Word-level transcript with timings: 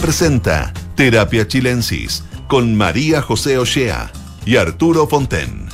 presenta 0.00 0.72
Terapia 0.94 1.46
Chilensis 1.46 2.24
con 2.48 2.74
María 2.74 3.20
José 3.20 3.58
Ochea 3.58 4.10
y 4.46 4.56
Arturo 4.56 5.06
Fonten. 5.06 5.68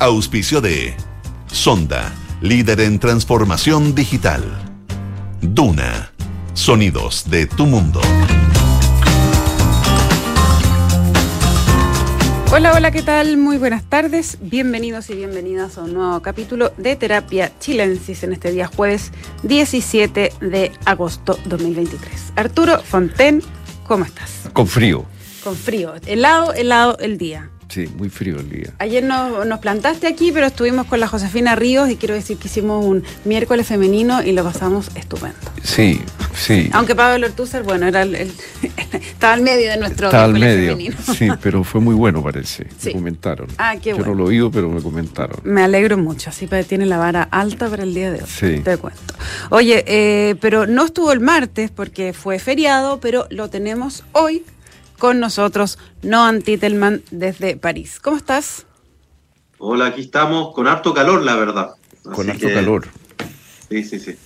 Auspicio 0.00 0.60
de 0.60 0.96
Sonda, 1.46 2.12
líder 2.40 2.80
en 2.80 2.98
transformación 2.98 3.94
digital. 3.94 4.42
Duna, 5.40 6.10
sonidos 6.54 7.30
de 7.30 7.46
tu 7.46 7.66
mundo. 7.66 8.00
Hola, 12.54 12.74
hola, 12.74 12.90
¿qué 12.90 13.00
tal? 13.00 13.38
Muy 13.38 13.56
buenas 13.56 13.82
tardes. 13.82 14.36
Bienvenidos 14.42 15.08
y 15.08 15.14
bienvenidas 15.14 15.78
a 15.78 15.84
un 15.84 15.94
nuevo 15.94 16.20
capítulo 16.20 16.70
de 16.76 16.96
Terapia 16.96 17.50
Chilensis 17.58 18.24
en 18.24 18.34
este 18.34 18.52
día 18.52 18.66
jueves 18.66 19.10
17 19.44 20.34
de 20.38 20.70
agosto 20.84 21.38
2023. 21.46 22.34
Arturo 22.36 22.78
Fonten, 22.82 23.42
¿cómo 23.86 24.04
estás? 24.04 24.50
Con 24.52 24.66
frío. 24.66 25.06
Con 25.42 25.56
frío. 25.56 25.94
Helado, 26.04 26.52
helado 26.52 26.98
el 26.98 27.16
día. 27.16 27.48
Sí, 27.72 27.88
muy 27.96 28.10
frío 28.10 28.38
el 28.38 28.50
día. 28.50 28.74
Ayer 28.80 29.02
nos, 29.02 29.46
nos 29.46 29.58
plantaste 29.60 30.06
aquí, 30.06 30.30
pero 30.30 30.46
estuvimos 30.46 30.86
con 30.86 31.00
la 31.00 31.08
Josefina 31.08 31.56
Ríos 31.56 31.88
y 31.88 31.96
quiero 31.96 32.14
decir 32.14 32.36
que 32.36 32.48
hicimos 32.48 32.84
un 32.84 33.02
miércoles 33.24 33.66
femenino 33.66 34.22
y 34.22 34.32
lo 34.32 34.44
pasamos 34.44 34.90
estupendo. 34.94 35.38
Sí, 35.62 36.02
sí. 36.34 36.68
Aunque 36.74 36.94
Pablo 36.94 37.26
Ortúzar, 37.26 37.62
bueno, 37.62 37.86
era 37.86 38.02
el, 38.02 38.14
el- 38.14 38.32
estaba 38.92 39.32
al 39.32 39.40
medio 39.40 39.70
de 39.70 39.78
nuestro 39.78 40.08
Está 40.08 40.24
al 40.24 40.34
medio. 40.34 40.72
femenino. 40.72 40.96
Sí, 41.16 41.28
pero 41.42 41.64
fue 41.64 41.80
muy 41.80 41.94
bueno, 41.94 42.22
parece. 42.22 42.66
Sí. 42.78 42.88
Me 42.88 42.92
comentaron. 42.92 43.48
Ah, 43.56 43.76
qué 43.82 43.90
Yo 43.90 43.96
bueno. 43.96 44.12
no 44.12 44.18
lo 44.18 44.24
oído, 44.26 44.50
pero 44.50 44.68
me 44.68 44.82
comentaron. 44.82 45.40
Me 45.44 45.62
alegro 45.62 45.96
mucho, 45.96 46.28
así 46.28 46.46
tiene 46.68 46.84
la 46.84 46.98
vara 46.98 47.22
alta 47.30 47.70
para 47.70 47.84
el 47.84 47.94
día 47.94 48.10
de 48.12 48.20
hoy. 48.22 48.28
Sí. 48.28 48.60
Te 48.62 48.76
cuento. 48.76 49.00
Oye, 49.48 49.82
eh, 49.86 50.34
pero 50.42 50.66
no 50.66 50.84
estuvo 50.84 51.10
el 51.12 51.20
martes 51.20 51.70
porque 51.70 52.12
fue 52.12 52.38
feriado, 52.38 53.00
pero 53.00 53.26
lo 53.30 53.48
tenemos 53.48 54.04
hoy 54.12 54.44
con 54.98 55.20
nosotros, 55.20 55.78
Noam 56.02 56.42
Titelman 56.42 57.02
desde 57.10 57.56
París. 57.56 57.98
¿Cómo 58.00 58.16
estás? 58.16 58.66
Hola, 59.58 59.86
aquí 59.86 60.02
estamos 60.02 60.54
con 60.54 60.66
harto 60.66 60.92
calor, 60.94 61.22
la 61.22 61.36
verdad. 61.36 61.70
Con 62.02 62.28
harto 62.30 62.46
que- 62.46 62.54
calor. 62.54 62.88
Sí, 63.68 63.84
sí, 63.84 63.98
sí. 64.00 64.16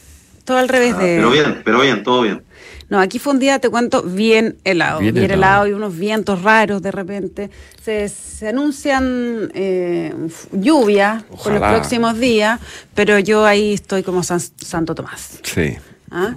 Todo 0.44 0.58
al 0.58 0.68
revés 0.68 0.94
Ah, 0.96 0.98
de... 1.02 1.16
Pero 1.16 1.30
bien, 1.30 1.62
pero 1.64 1.80
bien, 1.80 2.02
todo 2.04 2.22
bien. 2.22 2.42
No, 2.88 3.00
aquí 3.00 3.18
fue 3.18 3.32
un 3.32 3.40
día, 3.40 3.58
te 3.58 3.68
cuento, 3.68 4.02
bien 4.04 4.58
helado. 4.62 5.00
Bien 5.00 5.12
Bien, 5.12 5.28
helado. 5.30 5.64
helado. 5.64 5.66
y 5.66 5.72
unos 5.72 5.98
vientos 5.98 6.42
raros 6.42 6.80
de 6.82 6.92
repente. 6.92 7.50
Se, 7.82 8.08
se 8.08 8.48
anuncian 8.48 9.50
eh, 9.54 10.14
lluvia 10.52 11.24
por 11.42 11.52
los 11.52 11.60
próximos 11.62 12.16
días, 12.18 12.60
pero 12.94 13.18
yo 13.18 13.44
ahí 13.44 13.74
estoy 13.74 14.04
como 14.04 14.22
San- 14.22 14.38
Santo 14.40 14.94
Tomás. 14.94 15.40
Sí, 15.42 15.76
¿ah? 16.12 16.36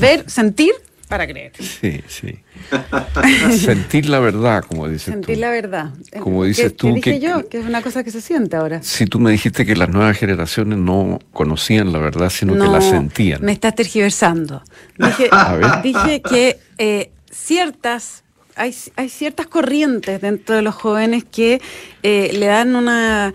Ver, 0.00 0.28
sentir 0.28 0.72
para 1.08 1.24
creer. 1.28 1.52
sí, 1.60 2.02
sí. 2.08 2.40
Sentir 3.58 4.08
la 4.08 4.20
verdad, 4.20 4.64
como 4.66 4.88
dices 4.88 5.12
Sentir 5.12 5.36
tú. 5.36 5.40
la 5.40 5.50
verdad. 5.50 5.90
Como 6.20 6.42
¿Qué- 6.42 6.48
dices 6.48 6.64
qué 6.64 6.70
tú, 6.70 6.88
dije 6.94 7.00
que- 7.12 7.20
yo, 7.20 7.48
que 7.48 7.58
es 7.58 7.66
una 7.66 7.82
cosa 7.82 8.02
que 8.04 8.10
se 8.10 8.20
siente 8.20 8.56
ahora. 8.56 8.82
Si 8.82 9.06
tú 9.06 9.20
me 9.20 9.30
dijiste 9.30 9.64
que 9.66 9.76
las 9.76 9.88
nuevas 9.88 10.16
generaciones 10.18 10.78
no 10.78 11.18
conocían 11.32 11.92
la 11.92 11.98
verdad, 11.98 12.30
sino 12.30 12.52
que 12.54 12.68
la 12.68 12.80
sentían. 12.80 13.42
Me 13.44 13.52
estás 13.52 13.74
tergiversando. 13.74 14.62
Dije, 14.98 15.30
dije 15.82 16.22
que 16.22 16.58
eh, 16.78 17.10
ciertas, 17.30 18.24
hay, 18.56 18.74
hay 18.96 19.08
ciertas 19.08 19.46
corrientes 19.46 20.20
dentro 20.20 20.56
de 20.56 20.62
los 20.62 20.74
jóvenes 20.74 21.24
que 21.24 21.60
eh, 22.02 22.30
le 22.34 22.46
dan 22.46 22.74
una, 22.76 23.32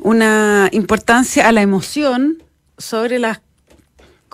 una 0.00 0.68
importancia 0.72 1.48
a 1.48 1.52
la 1.52 1.62
emoción 1.62 2.42
sobre 2.78 3.18
la 3.18 3.40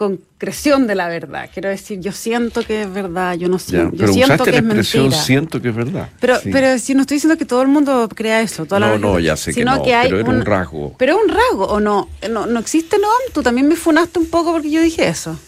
concreción 0.04 0.86
de 0.86 0.94
la 0.94 1.08
verdad. 1.08 1.50
Quiero 1.52 1.68
decir, 1.68 2.00
yo 2.00 2.10
siento 2.12 2.62
que 2.62 2.82
es 2.82 2.92
verdad, 2.92 3.34
yo 3.34 3.48
no 3.50 3.58
Ya, 3.58 3.64
siento, 3.64 3.96
yo 3.96 4.06
siento 4.08 4.34
usaste 4.34 4.44
que 4.44 4.50
la 4.52 4.56
es 4.56 4.64
expresión 4.64 5.02
mentira. 5.04 5.22
siento 5.22 5.60
que 5.62 5.68
es 5.68 5.74
verdad. 5.74 6.08
Pero, 6.18 6.40
Sí. 6.40 6.48
pero 6.50 6.78
si 6.78 6.94
no 6.94 7.02
estoy 7.02 7.16
diciendo 7.16 7.36
que 7.36 7.44
todo 7.44 7.60
el 7.60 7.68
mundo 7.68 8.08
crea 8.14 8.40
eso, 8.40 8.64
toda 8.64 8.80
la 8.80 8.86
No, 8.86 8.92
gente- 8.94 9.06
no, 9.08 9.18
ya 9.20 9.36
sé 9.36 9.52
que 9.52 9.62
no, 9.62 9.72
hay 9.72 10.08
pero 10.08 10.20
era 10.20 10.30
un 10.30 10.44
rasgo. 10.46 10.94
Pero 10.98 11.16
es 11.18 11.22
un 11.22 11.28
rasgo, 11.28 11.64
¿o 11.66 11.80
no? 11.80 12.08
No, 12.30 12.46
no 12.46 12.58
existe, 12.60 12.96
¿no? 12.98 13.08
Tú 13.34 13.42
también 13.42 13.68
me 13.68 13.76
funaste 13.76 14.18
un 14.18 14.26
poco 14.30 14.52
porque 14.52 14.70
yo 14.70 14.80
dije 14.80 15.06
eso. 15.06 15.38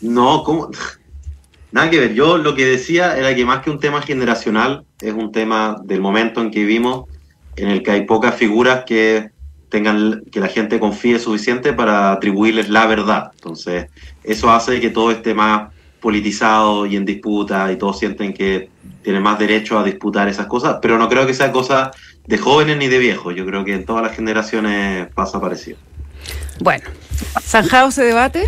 No, 0.00 0.42
¿cómo? 0.42 0.70
Nada 1.70 1.88
que 1.90 2.00
ver. 2.00 2.14
Yo 2.14 2.36
lo 2.36 2.54
que 2.56 2.64
decía 2.66 3.16
era 3.16 3.32
que 3.34 3.44
más 3.44 3.62
que 3.62 3.70
un 3.70 3.78
tema 3.78 4.02
generacional, 4.02 4.84
es 5.00 5.12
un 5.14 5.30
tema 5.30 5.76
del 5.84 6.00
momento 6.00 6.40
en 6.40 6.50
que 6.50 6.58
vivimos, 6.60 7.04
en 7.56 7.68
el 7.68 7.82
que 7.84 7.92
hay 7.92 8.02
pocas 8.06 8.34
figuras 8.34 8.82
que 8.84 9.30
tengan 9.74 10.22
que 10.30 10.38
la 10.38 10.46
gente 10.46 10.78
confíe 10.78 11.18
suficiente 11.18 11.72
para 11.72 12.12
atribuirles 12.12 12.68
la 12.68 12.86
verdad. 12.86 13.32
Entonces, 13.34 13.86
eso 14.22 14.48
hace 14.52 14.80
que 14.80 14.90
todo 14.90 15.10
esté 15.10 15.34
más 15.34 15.72
politizado 15.98 16.86
y 16.86 16.94
en 16.94 17.04
disputa 17.04 17.72
y 17.72 17.76
todos 17.76 17.98
sienten 17.98 18.32
que 18.32 18.70
tienen 19.02 19.20
más 19.20 19.36
derecho 19.36 19.76
a 19.76 19.82
disputar 19.82 20.28
esas 20.28 20.46
cosas, 20.46 20.76
pero 20.80 20.96
no 20.96 21.08
creo 21.08 21.26
que 21.26 21.34
sea 21.34 21.50
cosa 21.50 21.90
de 22.24 22.38
jóvenes 22.38 22.76
ni 22.76 22.86
de 22.86 22.98
viejos. 22.98 23.34
Yo 23.34 23.44
creo 23.44 23.64
que 23.64 23.74
en 23.74 23.84
todas 23.84 24.04
las 24.04 24.14
generaciones 24.14 25.08
pasa 25.12 25.40
parecido. 25.40 25.76
Bueno, 26.60 26.84
zanjado 27.42 27.88
ese 27.88 28.04
debate, 28.04 28.46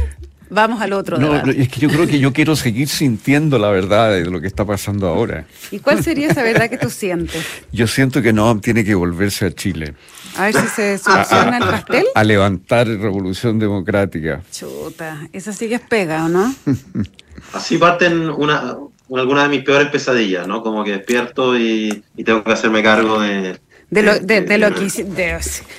vamos 0.50 0.80
al 0.80 0.92
otro 0.92 1.18
No, 1.18 1.32
debate. 1.32 1.54
no, 1.54 1.62
es 1.62 1.68
que 1.68 1.80
yo 1.80 1.88
creo 1.88 2.06
que 2.06 2.18
yo 2.18 2.32
quiero 2.32 2.56
seguir 2.56 2.88
sintiendo 2.88 3.58
la 3.58 3.70
verdad 3.70 4.12
de 4.12 4.24
lo 4.26 4.40
que 4.40 4.46
está 4.46 4.64
pasando 4.64 5.06
ahora. 5.08 5.46
¿Y 5.70 5.78
cuál 5.78 6.02
sería 6.02 6.28
esa 6.28 6.42
verdad 6.42 6.68
que 6.70 6.78
tú 6.78 6.90
sientes? 6.90 7.44
Yo 7.72 7.86
siento 7.86 8.22
que 8.22 8.32
Noam 8.32 8.60
tiene 8.60 8.84
que 8.84 8.94
volverse 8.94 9.46
a 9.46 9.50
Chile. 9.52 9.94
A 10.36 10.44
ver 10.46 10.54
si 10.54 10.66
se 10.68 10.98
soluciona 10.98 11.58
el 11.58 11.64
pastel. 11.64 12.04
A 12.14 12.24
levantar 12.24 12.86
revolución 12.86 13.58
democrática. 13.58 14.42
Chuta, 14.52 15.28
esa 15.32 15.52
sí 15.52 15.68
que 15.68 15.76
es 15.76 15.80
pega, 15.80 16.24
¿o 16.24 16.28
no? 16.28 16.54
Así 17.52 17.78
parten 17.78 18.28
una, 18.30 18.76
algunas 19.14 19.44
de 19.44 19.48
mis 19.56 19.64
peores 19.64 19.88
pesadillas, 19.88 20.46
¿no? 20.48 20.62
Como 20.62 20.84
que 20.84 20.92
despierto 20.92 21.56
y, 21.58 22.02
y 22.16 22.24
tengo 22.24 22.42
que 22.44 22.52
hacerme 22.52 22.82
cargo 22.82 23.20
de... 23.20 23.58
De 23.88 24.02
lo, 24.02 24.18
de, 24.18 24.40
de 24.40 24.58
lo 24.58 24.74
que 24.74 24.80
de- 25.04 25.38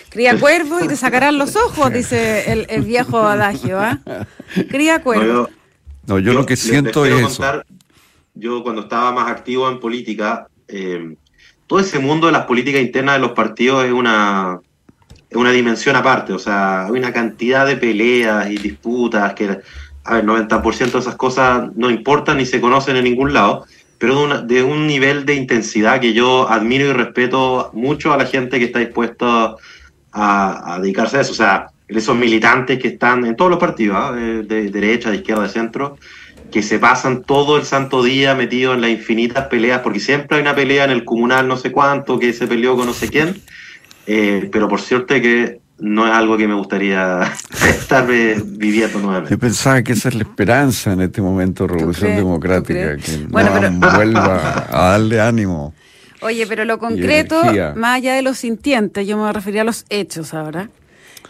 cría 0.09 0.39
cuervos 0.39 0.83
y 0.83 0.87
te 0.87 0.95
sacarán 0.95 1.37
los 1.37 1.55
ojos, 1.55 1.91
dice 1.91 2.51
el, 2.51 2.65
el 2.69 2.83
viejo 2.83 3.19
adagio, 3.19 3.79
¿ah? 3.79 3.99
Cría 4.69 5.01
No, 5.05 5.23
yo- 5.23 5.49
No, 6.07 6.19
yo, 6.19 6.33
lo 6.33 6.45
que 6.45 6.55
siento 6.55 7.05
es 7.05 7.11
quiero 7.11 7.27
eso. 7.27 7.37
contar, 7.37 7.65
yo 8.33 8.63
cuando 8.63 8.83
estaba 8.83 9.11
más 9.11 9.29
activo 9.29 9.69
en 9.69 9.79
política, 9.79 10.47
eh, 10.69 11.15
todo 11.67 11.79
ese 11.81 11.99
mundo 11.99 12.27
de 12.27 12.33
las 12.33 12.45
políticas 12.45 12.81
internas 12.81 13.15
de 13.15 13.19
los 13.21 13.31
partidos 13.33 13.83
es 13.85 13.91
una, 13.91 14.59
es 15.29 15.35
una 15.35 15.51
dimensión 15.51 15.97
aparte. 15.97 16.31
O 16.31 16.39
sea, 16.39 16.85
hay 16.85 16.91
una 16.91 17.11
cantidad 17.11 17.65
de 17.67 17.75
peleas 17.75 18.49
y 18.49 18.57
disputas 18.57 19.33
que, 19.33 19.59
a 20.05 20.13
ver, 20.13 20.23
90% 20.25 20.91
de 20.93 20.99
esas 20.99 21.15
cosas 21.15 21.69
no 21.75 21.89
importan 21.89 22.37
ni 22.37 22.45
se 22.45 22.61
conocen 22.61 22.95
en 22.95 23.03
ningún 23.03 23.33
lado, 23.33 23.65
pero 23.97 24.15
de, 24.19 24.25
una- 24.25 24.41
de 24.41 24.63
un 24.63 24.87
nivel 24.87 25.25
de 25.25 25.35
intensidad 25.35 25.99
que 25.99 26.13
yo 26.13 26.49
admiro 26.49 26.85
y 26.87 26.93
respeto 26.93 27.71
mucho 27.73 28.13
a 28.13 28.17
la 28.17 28.25
gente 28.25 28.59
que 28.59 28.65
está 28.65 28.79
dispuesta 28.79 29.55
a, 30.11 30.79
dedicarse 30.81 31.17
a 31.17 31.21
eso. 31.21 31.31
O 31.31 31.35
sea, 31.35 31.67
esos 31.87 32.15
militantes 32.15 32.79
que 32.79 32.89
están 32.89 33.25
en 33.25 33.35
todos 33.35 33.51
los 33.51 33.59
partidos, 33.59 33.97
¿ah? 33.99 34.11
de, 34.11 34.43
de 34.43 34.69
derecha, 34.69 35.09
de 35.09 35.17
izquierda, 35.17 35.43
de 35.43 35.49
centro, 35.49 35.97
que 36.51 36.61
se 36.61 36.79
pasan 36.79 37.23
todo 37.23 37.57
el 37.57 37.63
santo 37.63 38.03
día 38.03 38.33
metidos 38.35 38.75
en 38.75 38.81
las 38.81 38.89
infinitas 38.91 39.47
peleas, 39.47 39.81
porque 39.81 39.99
siempre 39.99 40.37
hay 40.37 40.41
una 40.41 40.55
pelea 40.55 40.85
en 40.85 40.91
el 40.91 41.03
comunal 41.03 41.47
no 41.47 41.57
sé 41.57 41.71
cuánto, 41.71 42.19
que 42.19 42.33
se 42.33 42.47
peleó 42.47 42.75
con 42.75 42.85
no 42.85 42.93
sé 42.93 43.09
quién, 43.09 43.41
eh, 44.05 44.49
pero 44.51 44.67
por 44.69 44.79
cierto 44.81 45.13
que 45.15 45.59
no 45.79 46.07
es 46.07 46.13
algo 46.13 46.37
que 46.37 46.47
me 46.47 46.53
gustaría 46.55 47.33
estar 47.81 48.09
eh, 48.11 48.41
viviendo 48.43 48.99
nuevamente. 48.99 49.31
Yo 49.31 49.39
pensaba 49.39 49.81
que 49.81 49.93
esa 49.93 50.09
es 50.09 50.15
la 50.15 50.23
esperanza 50.23 50.93
en 50.93 51.01
este 51.01 51.21
momento 51.21 51.65
de 51.65 51.73
revolución 51.73 52.15
democrática, 52.15 52.97
que 52.97 53.25
Bueno, 53.29 53.49
Noam 53.59 53.79
vuelva 53.95 54.67
a 54.71 54.91
darle 54.91 55.21
ánimo. 55.21 55.73
Oye, 56.21 56.47
pero 56.47 56.65
lo 56.65 56.79
concreto, 56.79 57.41
más 57.75 57.97
allá 57.97 58.15
de 58.15 58.23
los 58.23 58.39
sintientes, 58.39 59.07
yo 59.07 59.17
me 59.17 59.31
refería 59.31 59.61
a 59.61 59.65
los 59.65 59.85
hechos 59.89 60.33
ahora, 60.33 60.69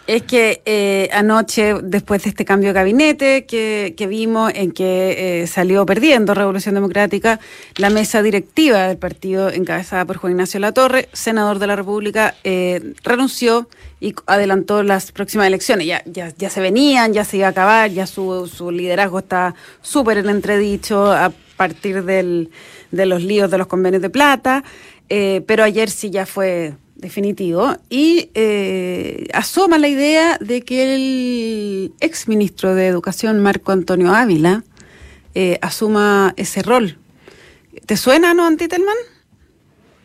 es 0.07 0.23
que 0.23 0.61
eh, 0.65 1.09
anoche, 1.11 1.75
después 1.83 2.23
de 2.23 2.29
este 2.29 2.45
cambio 2.45 2.69
de 2.69 2.73
gabinete 2.73 3.45
que, 3.45 3.93
que 3.97 4.07
vimos 4.07 4.53
en 4.55 4.71
que 4.71 5.41
eh, 5.41 5.47
salió 5.47 5.85
perdiendo 5.85 6.33
Revolución 6.33 6.75
Democrática, 6.75 7.41
la 7.75 7.89
mesa 7.89 8.23
directiva 8.23 8.87
del 8.87 8.97
partido 8.97 9.49
encabezada 9.49 10.05
por 10.05 10.15
Juan 10.15 10.31
Ignacio 10.31 10.61
Latorre, 10.61 11.09
senador 11.11 11.59
de 11.59 11.67
la 11.67 11.75
República, 11.75 12.35
eh, 12.45 12.93
renunció 13.03 13.67
y 13.99 14.13
adelantó 14.27 14.83
las 14.83 15.11
próximas 15.11 15.47
elecciones. 15.47 15.87
Ya, 15.87 16.03
ya, 16.05 16.33
ya 16.37 16.49
se 16.49 16.61
venían, 16.61 17.13
ya 17.13 17.25
se 17.25 17.37
iba 17.37 17.47
a 17.47 17.51
acabar, 17.51 17.89
ya 17.91 18.05
su, 18.07 18.47
su 18.47 18.71
liderazgo 18.71 19.19
está 19.19 19.55
súper 19.81 20.19
en 20.19 20.29
entredicho 20.29 21.11
a 21.11 21.31
partir 21.55 22.03
del, 22.03 22.51
de 22.91 23.05
los 23.05 23.23
líos 23.23 23.49
de 23.49 23.57
los 23.57 23.67
convenios 23.67 24.01
de 24.01 24.09
plata, 24.09 24.63
eh, 25.09 25.41
pero 25.47 25.63
ayer 25.63 25.89
sí 25.89 26.09
ya 26.11 26.25
fue 26.25 26.73
definitivo 26.95 27.75
y 27.89 28.29
eh, 28.33 29.27
asoma 29.33 29.77
la 29.77 29.87
idea 29.87 30.37
de 30.39 30.61
que 30.61 30.93
el 30.95 31.93
exministro 31.99 32.75
de 32.75 32.87
Educación, 32.87 33.39
Marco 33.41 33.71
Antonio 33.71 34.13
Ávila, 34.13 34.63
eh, 35.35 35.59
asuma 35.61 36.33
ese 36.37 36.61
rol. 36.63 36.97
¿Te 37.85 37.97
suena, 37.97 38.33
no, 38.33 38.45
Antitelman? 38.45 38.95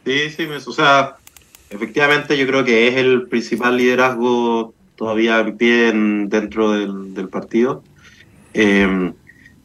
Sí, 0.05 0.31
sí, 0.31 0.47
me- 0.47 0.57
o 0.57 0.73
efectivamente 1.73 2.37
yo 2.37 2.47
creo 2.47 2.65
que 2.65 2.89
es 2.89 2.97
el 2.97 3.29
principal 3.29 3.77
liderazgo 3.77 4.75
todavía 4.97 5.41
en 5.41 5.57
pie 5.57 5.89
en- 5.89 6.29
dentro 6.29 6.73
del, 6.73 7.29
partido. 7.29 7.83
Eh, 8.55 9.13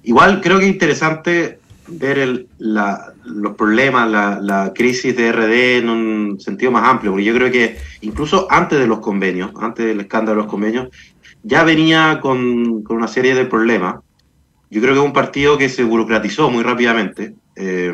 igual 0.03 0.41
creo 0.41 0.59
que 0.59 0.65
es 0.65 0.71
interesante 0.71 1.59
ver 1.87 2.17
el, 2.19 2.47
la, 2.57 3.13
los 3.25 3.55
problemas, 3.55 4.09
la, 4.09 4.39
la, 4.41 4.73
crisis 4.73 5.15
de 5.15 5.31
RD 5.31 5.77
en 5.79 5.89
un 5.89 6.39
sentido 6.39 6.71
más 6.71 6.87
amplio, 6.89 7.11
porque 7.11 7.25
yo 7.25 7.33
creo 7.33 7.51
que 7.51 7.77
incluso 8.01 8.47
antes 8.49 8.79
de 8.79 8.87
los 8.87 8.99
convenios, 8.99 9.51
antes 9.59 9.85
del 9.85 10.01
escándalo 10.01 10.37
de 10.37 10.43
los 10.43 10.51
convenios, 10.51 10.89
ya 11.43 11.63
venía 11.63 12.19
con, 12.21 12.83
con 12.83 12.97
una 12.97 13.07
serie 13.07 13.35
de 13.35 13.45
problemas. 13.45 13.97
Yo 14.69 14.81
creo 14.81 14.93
que 14.93 14.99
es 14.99 15.05
un 15.05 15.13
partido 15.13 15.57
que 15.57 15.69
se 15.69 15.83
burocratizó 15.83 16.49
muy 16.49 16.63
rápidamente, 16.63 17.35
eh, 17.55 17.93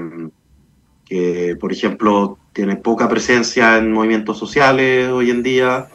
que 1.05 1.55
por 1.59 1.71
ejemplo 1.71 2.39
tiene 2.53 2.75
poca 2.75 3.09
presencia 3.09 3.77
en 3.77 3.91
movimientos 3.91 4.37
sociales 4.37 5.09
hoy 5.09 5.31
en 5.31 5.43
día, 5.43 5.87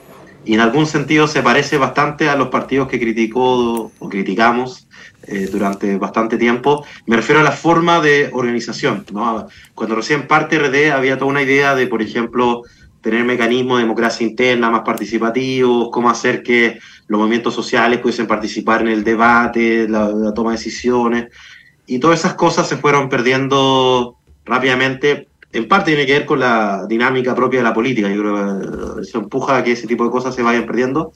y 0.44 0.54
en 0.54 0.60
algún 0.60 0.86
sentido 0.86 1.28
se 1.28 1.42
parece 1.42 1.76
bastante 1.76 2.28
a 2.28 2.36
los 2.36 2.48
partidos 2.48 2.88
que 2.88 2.98
criticó 2.98 3.92
o 3.98 4.08
criticamos 4.08 4.88
eh, 5.26 5.46
durante 5.52 5.98
bastante 5.98 6.38
tiempo. 6.38 6.86
Me 7.06 7.16
refiero 7.16 7.40
a 7.40 7.44
la 7.44 7.52
forma 7.52 8.00
de 8.00 8.30
organización. 8.32 9.04
¿no? 9.12 9.46
Cuando 9.74 9.96
recién 9.96 10.26
parte 10.26 10.58
RD 10.58 10.90
había 10.90 11.18
toda 11.18 11.30
una 11.30 11.42
idea 11.42 11.74
de, 11.74 11.86
por 11.86 12.00
ejemplo, 12.00 12.62
tener 13.02 13.24
mecanismos 13.24 13.76
de 13.76 13.84
democracia 13.84 14.26
interna 14.26 14.70
más 14.70 14.82
participativos, 14.82 15.90
cómo 15.92 16.08
hacer 16.08 16.42
que 16.42 16.78
los 17.08 17.20
movimientos 17.20 17.54
sociales 17.54 17.98
pudiesen 17.98 18.26
participar 18.26 18.80
en 18.80 18.88
el 18.88 19.04
debate, 19.04 19.86
la, 19.86 20.08
la 20.08 20.32
toma 20.32 20.52
de 20.52 20.56
decisiones. 20.56 21.26
Y 21.86 21.98
todas 21.98 22.20
esas 22.20 22.34
cosas 22.34 22.66
se 22.66 22.78
fueron 22.78 23.10
perdiendo 23.10 24.16
rápidamente 24.46 25.27
en 25.52 25.68
parte 25.68 25.92
tiene 25.92 26.06
que 26.06 26.12
ver 26.12 26.26
con 26.26 26.40
la 26.40 26.86
dinámica 26.86 27.34
propia 27.34 27.60
de 27.60 27.64
la 27.64 27.74
política. 27.74 28.08
Yo 28.08 28.20
creo 28.20 28.96
que 28.96 29.02
eso 29.02 29.18
empuja 29.18 29.56
a 29.56 29.64
que 29.64 29.72
ese 29.72 29.86
tipo 29.86 30.04
de 30.04 30.10
cosas 30.10 30.34
se 30.34 30.42
vayan 30.42 30.66
perdiendo. 30.66 31.12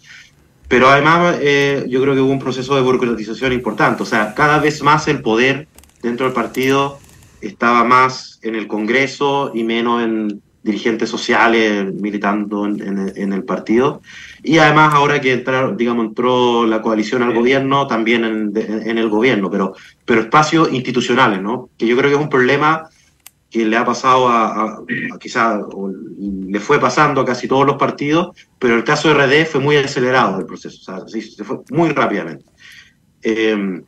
Pero 0.68 0.88
además, 0.88 1.36
eh, 1.42 1.84
yo 1.88 2.00
creo 2.00 2.14
que 2.14 2.20
hubo 2.20 2.32
un 2.32 2.38
proceso 2.38 2.74
de 2.74 2.82
burocratización 2.82 3.52
importante. 3.52 4.02
O 4.02 4.06
sea, 4.06 4.34
cada 4.34 4.58
vez 4.58 4.82
más 4.82 5.06
el 5.06 5.20
poder 5.20 5.68
dentro 6.02 6.24
del 6.24 6.34
partido 6.34 6.98
estaba 7.42 7.84
más 7.84 8.38
en 8.42 8.54
el 8.54 8.66
Congreso 8.68 9.50
y 9.54 9.64
menos 9.64 10.02
en 10.02 10.40
dirigentes 10.62 11.10
sociales 11.10 11.92
militando 11.92 12.64
en, 12.66 12.80
en, 12.80 13.12
en 13.16 13.32
el 13.32 13.44
partido. 13.44 14.00
Y 14.42 14.58
además, 14.58 14.94
ahora 14.94 15.20
que 15.20 15.32
entraron, 15.32 15.76
digamos, 15.76 16.06
entró 16.06 16.64
la 16.66 16.80
coalición 16.80 17.22
al 17.22 17.34
gobierno, 17.34 17.86
también 17.86 18.24
en, 18.24 18.52
en 18.56 18.96
el 18.96 19.08
gobierno, 19.08 19.50
pero, 19.50 19.74
pero 20.06 20.20
espacios 20.20 20.72
institucionales, 20.72 21.42
¿no? 21.42 21.68
Que 21.76 21.86
yo 21.86 21.96
creo 21.96 22.10
que 22.10 22.16
es 22.16 22.22
un 22.22 22.30
problema 22.30 22.88
que 23.52 23.66
le 23.66 23.76
ha 23.76 23.84
pasado 23.84 24.28
a, 24.28 24.46
a, 24.46 24.64
a 25.14 25.18
quizá, 25.20 25.60
le 26.48 26.58
fue 26.58 26.80
pasando 26.80 27.20
a 27.20 27.26
casi 27.26 27.46
todos 27.46 27.66
los 27.66 27.76
partidos, 27.76 28.34
pero 28.58 28.74
el 28.74 28.82
caso 28.82 29.08
de 29.08 29.14
RD 29.14 29.46
fue 29.46 29.60
muy 29.60 29.76
acelerado 29.76 30.40
el 30.40 30.46
proceso, 30.46 30.78
o 30.80 31.06
sea, 31.06 31.20
se 31.20 31.44
fue 31.44 31.58
muy 31.70 31.90
rápidamente. 31.90 32.46
Eh, 33.22 33.82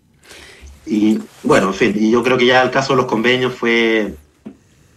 y 0.85 1.19
bueno, 1.43 1.69
en 1.69 1.75
fin, 1.75 1.95
y 1.99 2.11
yo 2.11 2.23
creo 2.23 2.37
que 2.37 2.45
ya 2.45 2.63
el 2.63 2.71
caso 2.71 2.93
de 2.93 2.99
los 2.99 3.07
convenios 3.07 3.55
fue 3.55 4.15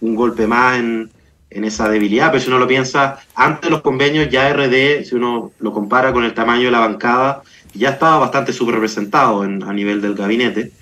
un 0.02 0.16
golpe 0.16 0.46
más 0.46 0.80
en, 0.80 1.10
en 1.50 1.64
esa 1.64 1.88
debilidad, 1.88 2.30
pero 2.30 2.44
si 2.44 2.50
uno 2.50 2.60
lo 2.60 2.68
piensa, 2.68 3.20
antes 3.36 3.62
de 3.62 3.70
los 3.70 3.82
convenios 3.82 4.30
ya 4.30 4.52
RD, 4.52 5.06
si 5.06 5.16
uno 5.16 5.54
lo 5.60 5.72
compara 5.72 6.12
con 6.12 6.26
el 6.26 6.34
tamaño 6.34 6.66
de 6.66 6.72
la 6.72 6.80
bancada, 6.80 7.42
ya 7.74 7.92
estaba 7.92 8.20
bastante 8.20 8.52
subrepresentado 8.52 9.46
en, 9.46 9.64
a 9.64 9.72
nivel 9.72 10.02
del 10.02 10.14
gabinete 10.14 10.74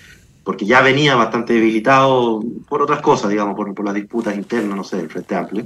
porque 0.46 0.64
ya 0.64 0.80
venía 0.80 1.16
bastante 1.16 1.54
debilitado 1.54 2.40
por 2.68 2.80
otras 2.80 3.00
cosas, 3.00 3.30
digamos, 3.30 3.56
por, 3.56 3.74
por 3.74 3.84
las 3.84 3.94
disputas 3.94 4.36
internas, 4.36 4.76
no 4.76 4.84
sé, 4.84 4.98
del 4.98 5.10
Frente 5.10 5.34
Amplio. 5.34 5.64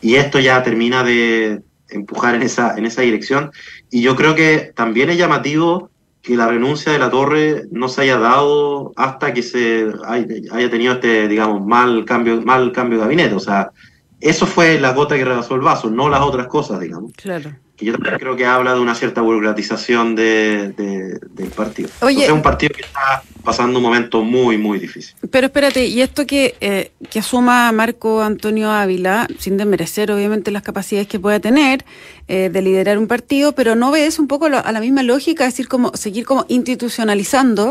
Y 0.00 0.16
esto 0.16 0.40
ya 0.40 0.60
termina 0.64 1.04
de 1.04 1.62
empujar 1.88 2.34
en 2.34 2.42
esa, 2.42 2.76
en 2.76 2.84
esa 2.84 3.02
dirección. 3.02 3.52
Y 3.92 4.02
yo 4.02 4.16
creo 4.16 4.34
que 4.34 4.72
también 4.74 5.08
es 5.10 5.18
llamativo 5.18 5.90
que 6.20 6.34
la 6.34 6.48
renuncia 6.48 6.90
de 6.90 6.98
la 6.98 7.10
torre 7.10 7.66
no 7.70 7.88
se 7.88 8.02
haya 8.02 8.18
dado 8.18 8.92
hasta 8.96 9.32
que 9.32 9.44
se 9.44 9.86
haya 10.50 10.68
tenido 10.68 10.94
este, 10.94 11.28
digamos, 11.28 11.64
mal 11.64 12.04
cambio, 12.04 12.42
mal 12.42 12.72
cambio 12.72 12.98
de 12.98 13.04
gabinete. 13.04 13.36
O 13.36 13.40
sea, 13.40 13.70
eso 14.20 14.46
fue 14.46 14.80
la 14.80 14.94
gota 14.94 15.14
que 15.14 15.24
rebasó 15.24 15.54
el 15.54 15.60
vaso, 15.60 15.90
no 15.90 16.08
las 16.08 16.22
otras 16.22 16.48
cosas, 16.48 16.80
digamos. 16.80 17.12
Claro. 17.12 17.52
Que 17.78 17.86
yo 17.86 17.92
también 17.92 18.18
creo 18.18 18.36
que 18.36 18.44
habla 18.44 18.74
de 18.74 18.80
una 18.80 18.94
cierta 18.94 19.22
burocratización 19.22 20.16
de, 20.16 20.72
de, 20.76 21.20
del 21.30 21.48
partido. 21.48 21.88
Oye, 22.00 22.24
es 22.24 22.30
un 22.30 22.42
partido 22.42 22.74
que 22.74 22.82
está 22.82 23.22
pasando 23.44 23.78
un 23.78 23.84
momento 23.84 24.22
muy, 24.22 24.58
muy 24.58 24.78
difícil. 24.78 25.14
Pero 25.30 25.46
espérate, 25.46 25.86
y 25.86 26.02
esto 26.02 26.26
que, 26.26 26.56
eh, 26.60 26.90
que 27.08 27.20
asuma 27.20 27.72
Marco 27.72 28.20
Antonio 28.20 28.70
Ávila, 28.70 29.26
sin 29.38 29.56
desmerecer 29.56 30.10
obviamente 30.10 30.50
las 30.50 30.62
capacidades 30.62 31.08
que 31.08 31.18
pueda 31.18 31.40
tener 31.40 31.84
eh, 32.26 32.50
de 32.52 32.60
liderar 32.60 32.98
un 32.98 33.06
partido, 33.06 33.52
pero 33.52 33.74
no 33.74 33.90
ves 33.90 34.18
un 34.18 34.28
poco 34.28 34.46
a 34.46 34.72
la 34.72 34.80
misma 34.80 35.02
lógica, 35.02 35.46
es 35.46 35.54
decir, 35.54 35.68
como 35.68 35.96
seguir 35.96 36.26
como 36.26 36.44
institucionalizando 36.48 37.70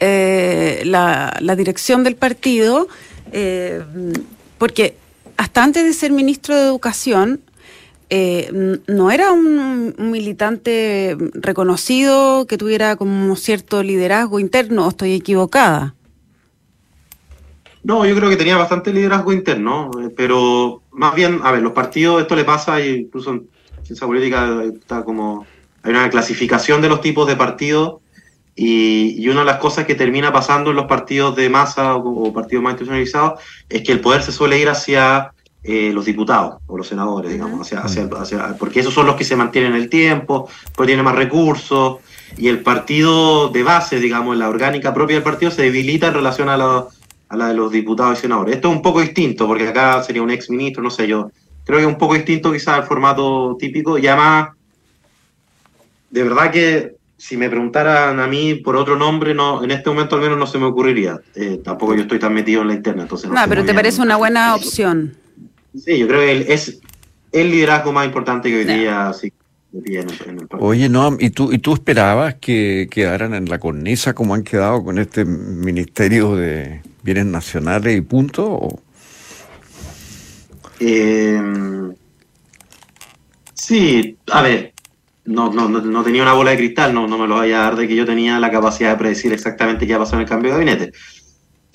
eh, 0.00 0.82
la, 0.84 1.34
la, 1.40 1.56
dirección 1.56 2.04
del 2.04 2.16
partido, 2.16 2.88
eh, 3.32 3.82
porque 4.58 4.96
hasta 5.38 5.62
antes 5.62 5.84
de 5.84 5.94
ser 5.94 6.12
ministro 6.12 6.54
de 6.54 6.62
Educación, 6.64 7.40
eh, 8.08 8.80
no 8.86 9.10
era 9.10 9.32
un, 9.32 9.94
militante 9.98 11.16
reconocido 11.34 12.46
que 12.46 12.58
tuviera 12.58 12.96
como 12.96 13.34
cierto 13.36 13.82
liderazgo 13.82 14.38
interno, 14.38 14.86
o 14.86 14.88
estoy 14.90 15.14
equivocada. 15.14 15.94
No, 17.82 18.04
yo 18.04 18.16
creo 18.16 18.28
que 18.28 18.36
tenía 18.36 18.56
bastante 18.56 18.92
liderazgo 18.92 19.32
interno, 19.32 19.90
pero 20.16 20.82
más 20.90 21.14
bien, 21.14 21.40
a 21.42 21.52
ver, 21.52 21.62
los 21.62 21.72
partidos, 21.72 22.20
esto 22.20 22.34
le 22.34 22.44
pasa, 22.44 22.80
incluso 22.84 23.30
en 23.30 23.48
ciencia 23.82 24.06
política 24.06 24.62
está 24.64 25.04
como, 25.04 25.46
hay 25.82 25.90
una 25.90 26.10
clasificación 26.10 26.82
de 26.82 26.88
los 26.88 27.00
tipos 27.00 27.28
de 27.28 27.36
partidos 27.36 28.00
y, 28.56 29.22
y, 29.22 29.28
una 29.28 29.40
de 29.40 29.46
las 29.46 29.58
cosas 29.58 29.84
que 29.84 29.94
termina 29.94 30.32
pasando 30.32 30.70
en 30.70 30.76
los 30.76 30.86
partidos 30.86 31.36
de 31.36 31.48
masa 31.48 31.94
o, 31.94 32.28
o 32.28 32.32
partidos 32.32 32.64
más 32.64 32.72
institucionalizados 32.72 33.40
es 33.68 33.82
que 33.82 33.92
el 33.92 34.00
poder 34.00 34.22
se 34.22 34.32
suele 34.32 34.58
ir 34.58 34.68
hacia 34.68 35.32
eh, 35.68 35.90
los 35.92 36.04
diputados 36.04 36.60
o 36.68 36.78
los 36.78 36.86
senadores, 36.86 37.32
digamos, 37.32 37.60
hacia, 37.60 37.80
hacia, 37.80 38.04
hacia, 38.04 38.56
porque 38.56 38.78
esos 38.78 38.94
son 38.94 39.04
los 39.04 39.16
que 39.16 39.24
se 39.24 39.34
mantienen 39.34 39.74
el 39.74 39.88
tiempo, 39.88 40.48
porque 40.76 40.90
tienen 40.90 41.04
más 41.04 41.16
recursos, 41.16 41.96
y 42.36 42.46
el 42.46 42.60
partido 42.60 43.48
de 43.48 43.64
base, 43.64 43.98
digamos, 43.98 44.36
la 44.36 44.48
orgánica 44.48 44.94
propia 44.94 45.16
del 45.16 45.24
partido 45.24 45.50
se 45.50 45.62
debilita 45.62 46.06
en 46.06 46.14
relación 46.14 46.48
a 46.48 46.56
la, 46.56 46.86
a 47.28 47.36
la 47.36 47.48
de 47.48 47.54
los 47.54 47.72
diputados 47.72 48.16
y 48.16 48.22
senadores. 48.22 48.54
Esto 48.54 48.68
es 48.68 48.76
un 48.76 48.82
poco 48.82 49.00
distinto, 49.00 49.48
porque 49.48 49.66
acá 49.66 50.04
sería 50.04 50.22
un 50.22 50.30
ex 50.30 50.48
ministro, 50.50 50.84
no 50.84 50.90
sé 50.90 51.08
yo. 51.08 51.32
Creo 51.64 51.78
que 51.78 51.84
es 51.84 51.88
un 51.88 51.98
poco 51.98 52.14
distinto 52.14 52.52
quizás 52.52 52.78
el 52.78 52.84
formato 52.84 53.56
típico, 53.58 53.98
y 53.98 54.06
además, 54.06 54.50
de 56.10 56.22
verdad 56.22 56.52
que 56.52 56.94
si 57.16 57.36
me 57.36 57.50
preguntaran 57.50 58.20
a 58.20 58.28
mí 58.28 58.54
por 58.54 58.76
otro 58.76 58.94
nombre, 58.94 59.34
no, 59.34 59.64
en 59.64 59.72
este 59.72 59.90
momento 59.90 60.14
al 60.14 60.22
menos 60.22 60.38
no 60.38 60.46
se 60.46 60.58
me 60.58 60.66
ocurriría. 60.66 61.18
Eh, 61.34 61.60
tampoco 61.64 61.96
yo 61.96 62.02
estoy 62.02 62.20
tan 62.20 62.32
metido 62.32 62.62
en 62.62 62.68
la 62.68 62.74
internet, 62.74 63.02
entonces 63.02 63.28
no. 63.28 63.34
no 63.34 63.48
pero 63.48 63.64
te 63.64 63.74
parece 63.74 64.00
una 64.00 64.14
buena 64.14 64.54
opción. 64.54 65.25
Sí, 65.84 65.98
yo 65.98 66.08
creo 66.08 66.20
que 66.20 66.52
es 66.52 66.80
el 67.32 67.50
liderazgo 67.50 67.92
más 67.92 68.06
importante 68.06 68.48
que 68.48 68.58
hoy 68.58 68.64
día 68.64 69.12
sí. 69.12 69.32
En 69.72 70.08
el, 70.08 70.14
en 70.26 70.38
el 70.38 70.48
Oye, 70.58 70.88
no, 70.88 71.16
¿y 71.20 71.30
tú, 71.30 71.52
¿y 71.52 71.58
tú 71.58 71.74
esperabas 71.74 72.36
que 72.36 72.88
quedaran 72.90 73.34
en 73.34 73.44
la 73.46 73.58
cornisa 73.58 74.14
como 74.14 74.34
han 74.34 74.42
quedado 74.42 74.82
con 74.82 74.98
este 74.98 75.26
Ministerio 75.26 76.34
de 76.34 76.80
Bienes 77.02 77.26
Nacionales 77.26 77.94
y 77.94 78.00
punto? 78.00 78.46
O? 78.46 78.80
Eh, 80.80 81.42
sí, 83.52 84.16
a 84.30 84.40
ver, 84.40 84.72
no, 85.26 85.52
no, 85.52 85.68
no, 85.68 86.02
tenía 86.02 86.22
una 86.22 86.32
bola 86.32 86.52
de 86.52 86.56
cristal, 86.56 86.94
no, 86.94 87.06
no 87.06 87.18
me 87.18 87.26
lo 87.26 87.36
vaya 87.36 87.58
a 87.58 87.62
dar 87.64 87.76
de 87.76 87.86
que 87.86 87.96
yo 87.96 88.06
tenía 88.06 88.38
la 88.38 88.50
capacidad 88.50 88.92
de 88.92 88.96
predecir 88.96 89.32
exactamente 89.34 89.86
qué 89.86 89.92
iba 89.92 89.96
a 89.96 90.04
pasar 90.04 90.20
en 90.20 90.22
el 90.22 90.28
cambio 90.28 90.52
de 90.52 90.56
gabinete 90.56 90.92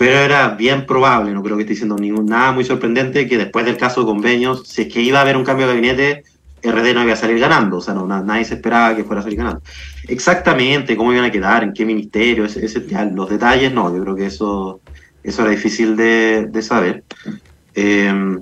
pero 0.01 0.17
era 0.17 0.48
bien 0.55 0.88
probable, 0.88 1.31
no 1.31 1.43
creo 1.43 1.58
que 1.58 1.62
esté 1.62 1.74
diciendo 1.74 1.96
ningún, 1.96 2.25
nada 2.25 2.53
muy 2.53 2.63
sorprendente, 2.63 3.27
que 3.27 3.38
después 3.38 3.65
del 3.65 3.77
caso 3.77 4.00
de 4.00 4.08
convenios, 4.08 4.63
si 4.67 4.81
es 4.81 4.91
que 4.91 5.00
iba 5.00 5.20
a 5.20 5.22
haber 5.22 5.38
un 5.38 5.43
cambio 5.43 5.67
de 5.67 5.75
gabinete, 5.75 6.24
RD 6.63 6.96
no 6.96 7.03
iba 7.03 7.13
a 7.13 7.15
salir 7.15 7.38
ganando, 7.38 7.77
o 7.77 7.81
sea, 7.81 7.93
no, 7.93 8.08
nadie 8.08 8.43
se 8.43 8.55
esperaba 8.55 8.96
que 8.96 9.03
fuera 9.03 9.20
a 9.20 9.24
salir 9.24 9.38
ganando. 9.38 9.62
Exactamente 10.08 10.98
cómo 10.98 11.13
iban 11.13 11.25
a 11.25 11.31
quedar, 11.31 11.62
en 11.62 11.72
qué 11.72 11.86
ministerio, 11.86 12.46
ese, 12.46 12.65
ese, 12.65 12.84
ya, 12.88 13.05
los 13.05 13.29
detalles, 13.29 13.72
no, 13.72 13.96
yo 13.96 14.01
creo 14.01 14.15
que 14.15 14.25
eso, 14.25 14.81
eso 15.22 15.43
era 15.43 15.51
difícil 15.51 15.96
de, 15.96 16.48
de 16.50 16.62
saber. 16.63 17.03
Eh, 17.75 18.39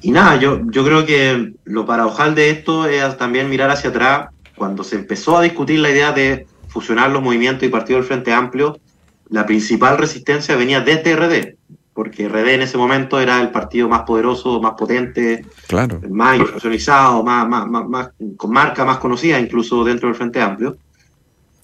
y 0.00 0.12
nada, 0.12 0.36
yo, 0.36 0.60
yo 0.70 0.84
creo 0.84 1.04
que 1.04 1.54
lo 1.64 1.86
paradojal 1.86 2.36
de 2.36 2.50
esto 2.50 2.86
es 2.86 3.16
también 3.16 3.50
mirar 3.50 3.72
hacia 3.72 3.90
atrás, 3.90 4.28
cuando 4.54 4.84
se 4.84 4.94
empezó 4.94 5.36
a 5.36 5.42
discutir 5.42 5.80
la 5.80 5.90
idea 5.90 6.12
de 6.12 6.46
fusionar 6.68 7.10
los 7.10 7.20
movimientos 7.20 7.64
y 7.64 7.68
partidos 7.68 8.02
del 8.02 8.06
Frente 8.06 8.32
Amplio, 8.32 8.78
la 9.32 9.46
principal 9.46 9.96
resistencia 9.96 10.56
venía 10.56 10.82
desde 10.82 11.16
RD, 11.16 11.56
porque 11.94 12.28
RD 12.28 12.48
en 12.48 12.62
ese 12.62 12.76
momento 12.76 13.18
era 13.18 13.40
el 13.40 13.50
partido 13.50 13.88
más 13.88 14.02
poderoso, 14.02 14.60
más 14.60 14.74
potente, 14.74 15.44
claro. 15.66 16.00
más 16.10 16.36
institucionalizado, 16.36 17.22
más, 17.24 17.48
más, 17.48 17.66
más, 17.66 17.88
más, 17.88 18.10
con 18.36 18.50
marca 18.50 18.84
más 18.84 18.98
conocida 18.98 19.40
incluso 19.40 19.84
dentro 19.84 20.08
del 20.08 20.16
Frente 20.16 20.40
Amplio. 20.40 20.76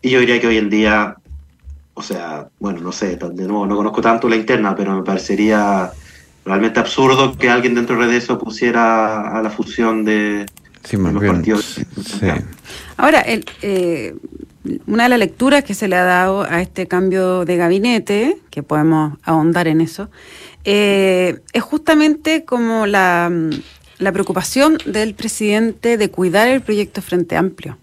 Y 0.01 0.11
yo 0.11 0.21
diría 0.21 0.41
que 0.41 0.47
hoy 0.47 0.57
en 0.57 0.71
día, 0.71 1.17
o 1.93 2.03
sea, 2.03 2.49
bueno, 2.59 2.81
no 2.81 2.91
sé, 2.91 3.17
de 3.17 3.47
nuevo, 3.47 3.67
no 3.67 3.77
conozco 3.77 4.01
tanto 4.01 4.31
la 4.31 4.37
interna, 4.37 4.75
pero 4.75 4.97
me 4.97 5.03
parecería 5.03 5.91
realmente 6.47 6.81
absurdo 6.81 7.37
que 7.37 7.51
alguien 7.51 7.75
dentro 7.75 7.99
de 7.99 8.07
RD 8.07 8.23
se 8.23 8.33
opusiera 8.33 9.39
a 9.39 9.43
la 9.43 9.51
fusión 9.51 10.07
de, 10.07 10.47
sí, 10.85 10.97
de 10.97 11.13
los 11.13 11.23
partidos. 11.23 11.81
Sí. 12.03 12.27
Ahora, 12.97 13.21
el, 13.21 13.45
eh, 13.61 14.15
una 14.87 15.05
de 15.05 15.09
las 15.09 15.19
lecturas 15.19 15.65
que 15.65 15.75
se 15.75 15.89
le 15.89 15.97
ha 15.97 16.05
dado 16.05 16.43
a 16.43 16.61
este 16.61 16.87
cambio 16.87 17.45
de 17.45 17.57
gabinete, 17.57 18.39
que 18.51 18.63
podemos 18.63 19.19
ahondar 19.23 19.69
en 19.69 19.81
eso, 19.81 20.09
eh, 20.65 21.41
es 21.53 21.63
justamente 21.63 22.45
como 22.45 22.87
la, 22.87 23.33
la, 23.99 24.13
preocupación 24.13 24.79
del 24.85 25.15
presidente 25.15 25.97
de 25.97 26.11
cuidar 26.11 26.49
el 26.49 26.61
proyecto 26.61 27.01
Frente 27.01 27.37
Amplio, 27.37 27.79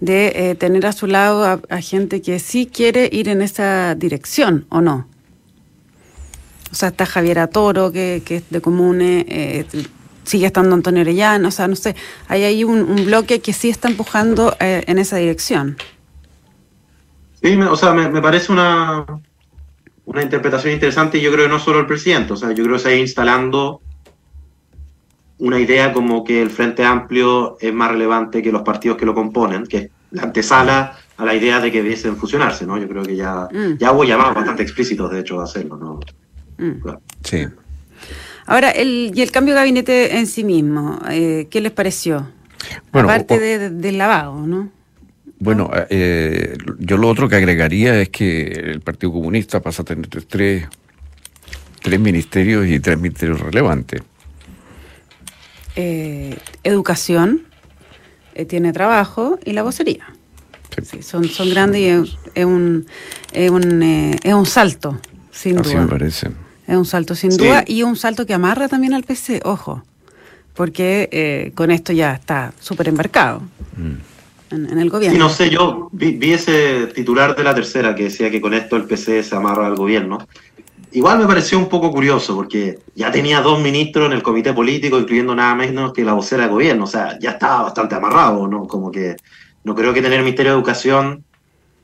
de 0.00 0.32
eh, 0.34 0.54
tener 0.54 0.86
a 0.86 0.92
su 0.92 1.06
lado 1.06 1.62
a, 1.68 1.80
gente 1.80 2.22
que 2.22 2.38
sí 2.38 2.66
quiere 2.66 3.08
ir 3.12 3.28
en 3.28 3.42
esa 3.42 3.94
dirección, 3.94 4.66
¿o 4.68 4.80
no? 4.80 5.06
O 6.72 6.74
sea, 6.74 6.88
está 6.88 7.06
Javier 7.06 7.38
Atoro, 7.38 7.92
que, 7.92 8.22
es 8.26 8.42
de 8.50 8.60
Comune, 8.60 9.24
eh, 9.28 9.64
sigue 10.24 10.46
estando 10.46 10.74
Antonio 10.74 11.02
Orellano, 11.02 11.48
o 11.48 11.52
sea, 11.52 11.68
no 11.68 11.76
sé, 11.76 11.94
hay 12.26 12.42
ahí 12.44 12.64
un, 12.64 13.06
bloque 13.06 13.40
que 13.40 13.52
sí 13.52 13.70
está 13.70 13.88
empujando 13.88 14.56
en 14.60 14.98
esa 14.98 15.16
dirección. 15.16 15.76
Sí, 17.42 17.56
o 17.56 17.76
sea, 17.76 17.92
me, 17.92 18.20
parece 18.20 18.52
una, 18.52 19.04
una 20.04 20.22
interpretación 20.22 20.72
interesante 20.72 21.18
y 21.18 21.20
yo 21.20 21.30
creo 21.32 21.46
que 21.46 21.52
no 21.52 21.58
solo 21.58 21.80
el 21.80 21.86
presidente, 21.86 22.32
o 22.32 22.36
sea, 22.36 22.50
yo 22.50 22.64
creo 22.64 22.76
que 22.76 22.82
se 22.82 22.88
está 22.88 23.00
instalando 23.00 23.80
una 25.38 25.60
idea 25.60 25.92
como 25.92 26.24
que 26.24 26.42
el 26.42 26.50
Frente 26.50 26.84
Amplio 26.84 27.56
es 27.60 27.72
más 27.72 27.92
relevante 27.92 28.42
que 28.42 28.50
los 28.50 28.62
partidos 28.62 28.96
que 28.96 29.06
lo 29.06 29.14
componen, 29.14 29.66
que 29.66 29.76
es 29.76 29.90
la 30.10 30.22
antesala 30.22 30.98
a 31.16 31.24
la 31.24 31.34
idea 31.34 31.60
de 31.60 31.70
que 31.70 31.82
debiesen 31.82 32.16
fusionarse, 32.16 32.66
¿no? 32.66 32.78
Yo 32.78 32.88
creo 32.88 33.02
que 33.02 33.14
ya, 33.14 33.48
mm. 33.52 33.78
ya 33.78 33.92
hubo 33.92 34.04
llamados 34.04 34.34
bastante 34.34 34.62
explícitos, 34.62 35.10
de 35.10 35.20
hecho, 35.20 35.40
a 35.40 35.44
hacerlo, 35.44 35.76
¿no? 35.76 36.00
Mm. 36.58 36.88
Sí. 37.22 37.46
Ahora, 38.46 38.70
el, 38.70 39.12
y 39.14 39.22
el 39.22 39.30
cambio 39.30 39.54
de 39.54 39.60
gabinete 39.60 40.16
en 40.16 40.26
sí 40.26 40.42
mismo, 40.42 40.98
eh, 41.10 41.46
¿qué 41.50 41.60
les 41.60 41.72
pareció? 41.72 42.28
Aparte 42.92 43.70
del 43.70 43.98
lavado, 43.98 44.46
¿no? 44.46 44.70
Bueno, 45.40 45.70
eh, 45.88 46.56
yo 46.78 46.96
lo 46.96 47.08
otro 47.08 47.28
que 47.28 47.36
agregaría 47.36 48.00
es 48.00 48.08
que 48.08 48.42
el 48.42 48.80
Partido 48.80 49.12
Comunista 49.12 49.60
pasa 49.60 49.82
a 49.82 49.84
tener 49.84 50.08
tres, 50.08 50.66
tres 51.80 52.00
ministerios 52.00 52.66
y 52.66 52.80
tres 52.80 52.98
ministerios 52.98 53.40
relevantes. 53.40 54.02
Eh, 55.76 56.36
educación, 56.64 57.42
tiene 58.48 58.72
trabajo 58.72 59.38
y 59.44 59.52
la 59.52 59.62
vocería. 59.62 60.06
son, 61.00 61.24
son 61.28 61.50
grandes 61.50 61.80
y 61.80 61.86
es, 62.34 62.44
un, 62.44 62.86
es, 63.32 63.50
un, 63.50 63.82
es 64.22 64.34
un 64.34 64.46
salto, 64.46 65.00
sin 65.30 65.58
Así 65.58 65.74
me 65.76 65.86
parece. 65.86 66.28
Es 66.66 66.76
un 66.76 66.84
salto 66.84 67.14
sin 67.14 67.36
duda 67.36 67.64
y 67.66 67.82
un 67.82 67.96
salto 67.96 68.26
que 68.26 68.34
amarra 68.34 68.68
también 68.68 68.92
al 68.92 69.02
PC, 69.02 69.40
ojo, 69.44 69.82
porque 70.54 71.08
eh, 71.12 71.52
con 71.54 71.70
esto 71.70 71.92
ya 71.92 72.12
está 72.12 72.52
súper 72.60 72.88
embarcado 72.88 73.40
mm. 73.76 74.17
En, 74.50 74.78
el 74.78 74.90
gobierno. 74.90 75.16
Y 75.16 75.18
no 75.18 75.28
sé, 75.28 75.50
yo 75.50 75.88
vi, 75.92 76.32
ese 76.32 76.86
titular 76.88 77.36
de 77.36 77.44
la 77.44 77.54
tercera 77.54 77.94
que 77.94 78.04
decía 78.04 78.30
que 78.30 78.40
con 78.40 78.54
esto 78.54 78.76
el 78.76 78.84
PC 78.84 79.22
se 79.22 79.36
amarra 79.36 79.66
al 79.66 79.76
gobierno. 79.76 80.18
Igual 80.92 81.18
me 81.18 81.26
pareció 81.26 81.58
un 81.58 81.68
poco 81.68 81.90
curioso 81.90 82.34
porque 82.34 82.78
ya 82.94 83.10
tenía 83.10 83.42
dos 83.42 83.60
ministros 83.60 84.06
en 84.06 84.12
el 84.12 84.22
comité 84.22 84.54
político, 84.54 84.98
incluyendo 84.98 85.34
nada 85.34 85.54
menos 85.54 85.92
que 85.92 86.04
la 86.04 86.14
vocera 86.14 86.44
de 86.44 86.50
gobierno. 86.50 86.84
O 86.84 86.86
sea, 86.88 87.18
ya 87.20 87.32
estaba 87.32 87.64
bastante 87.64 87.94
amarrado, 87.94 88.48
¿no? 88.48 88.66
Como 88.66 88.90
que 88.90 89.16
no 89.64 89.74
creo 89.74 89.92
que 89.92 90.00
tener 90.00 90.20
Ministerio 90.20 90.52
de 90.52 90.58
Educación 90.58 91.24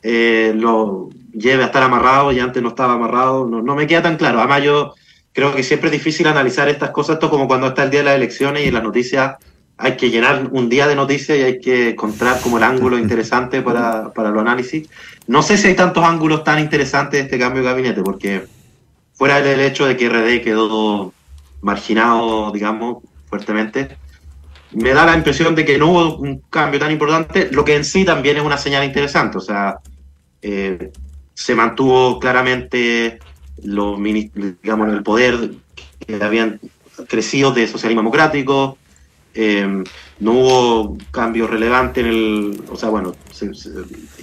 eh, 0.03 0.53
lo 0.57 1.11
lleve 1.33 1.63
a 1.65 1.67
estar 1.67 1.83
amarrado 1.83 2.33
y 2.33 2.41
antes 2.41 2.63
no 2.63 2.71
estaba 2.71 2.95
amarrado, 2.95 3.47
no, 3.47 3.63
no, 3.63 3.75
me 3.75 3.87
queda 3.87 4.03
tan 4.03 4.17
claro. 4.17 4.39
Además, 4.39 4.63
yo 4.63 4.95
creo 5.33 5.55
que 5.55 5.63
siempre 5.63 5.89
es 5.89 5.93
difícil 5.93 6.27
analizar 6.27 6.69
estas 6.69 6.91
cosas, 6.91 7.15
esto 7.15 7.29
como 7.29 7.47
cuando 7.47 7.69
está 7.69 7.85
el 7.85 7.91
día 7.91 8.01
de 8.01 8.05
las 8.07 8.17
elecciones 8.17 8.65
y 8.65 8.69
en 8.69 8.75
las 8.75 8.83
noticias 8.83 9.37
hay 9.77 9.97
que 9.97 10.11
llenar 10.11 10.49
un 10.53 10.69
día 10.69 10.87
de 10.87 10.95
noticias 10.95 11.39
y 11.39 11.43
hay 11.43 11.61
que 11.61 11.91
encontrar 11.91 12.41
como 12.41 12.59
el 12.59 12.65
ángulo 12.65 12.99
interesante 12.99 13.61
para, 13.63 14.13
para 14.13 14.31
los 14.31 14.41
análisis. 14.41 14.89
No 15.27 15.43
sé 15.43 15.57
si 15.57 15.69
hay 15.69 15.75
tantos 15.75 16.05
ángulos 16.05 16.45
tan 16.45 16.61
interesantes 16.61 17.19
de 17.19 17.25
este 17.25 17.39
cambio 17.39 17.63
de 17.63 17.69
gabinete, 17.69 18.03
porque 18.03 18.45
fuera 19.15 19.41
del 19.41 19.61
hecho 19.61 19.87
de 19.87 19.97
que 19.97 20.09
RD 20.09 20.43
quedó 20.43 21.13
marginado, 21.61 22.53
digamos, 22.53 23.03
fuertemente, 23.27 23.97
me 24.73 24.93
da 24.93 25.07
la 25.07 25.17
impresión 25.17 25.55
de 25.55 25.65
que 25.65 25.79
no 25.79 25.91
hubo 25.91 26.17
un 26.17 26.41
cambio 26.51 26.81
tan 26.81 26.91
importante, 26.91 27.49
lo 27.51 27.65
que 27.65 27.77
en 27.77 27.85
sí 27.85 28.05
también 28.05 28.37
es 28.37 28.43
una 28.43 28.59
señal 28.59 28.85
interesante. 28.85 29.39
O 29.39 29.41
sea, 29.41 29.79
eh, 30.43 30.91
se 31.33 31.55
mantuvo 31.55 32.19
claramente 32.19 33.19
los 33.63 33.99
digamos, 34.03 34.93
el 34.93 35.03
poder 35.03 35.53
que 36.07 36.23
habían 36.23 36.61
crecido 37.09 37.53
de 37.53 37.67
socialismo 37.67 38.03
democrático, 38.03 38.79
eh, 39.35 39.85
no 40.21 40.33
hubo 40.33 40.99
cambios 41.11 41.51
relevantes 41.51 42.05
en 42.05 42.11
el, 42.11 42.63
o 42.71 42.77
sea, 42.77 42.89
bueno, 42.89 43.15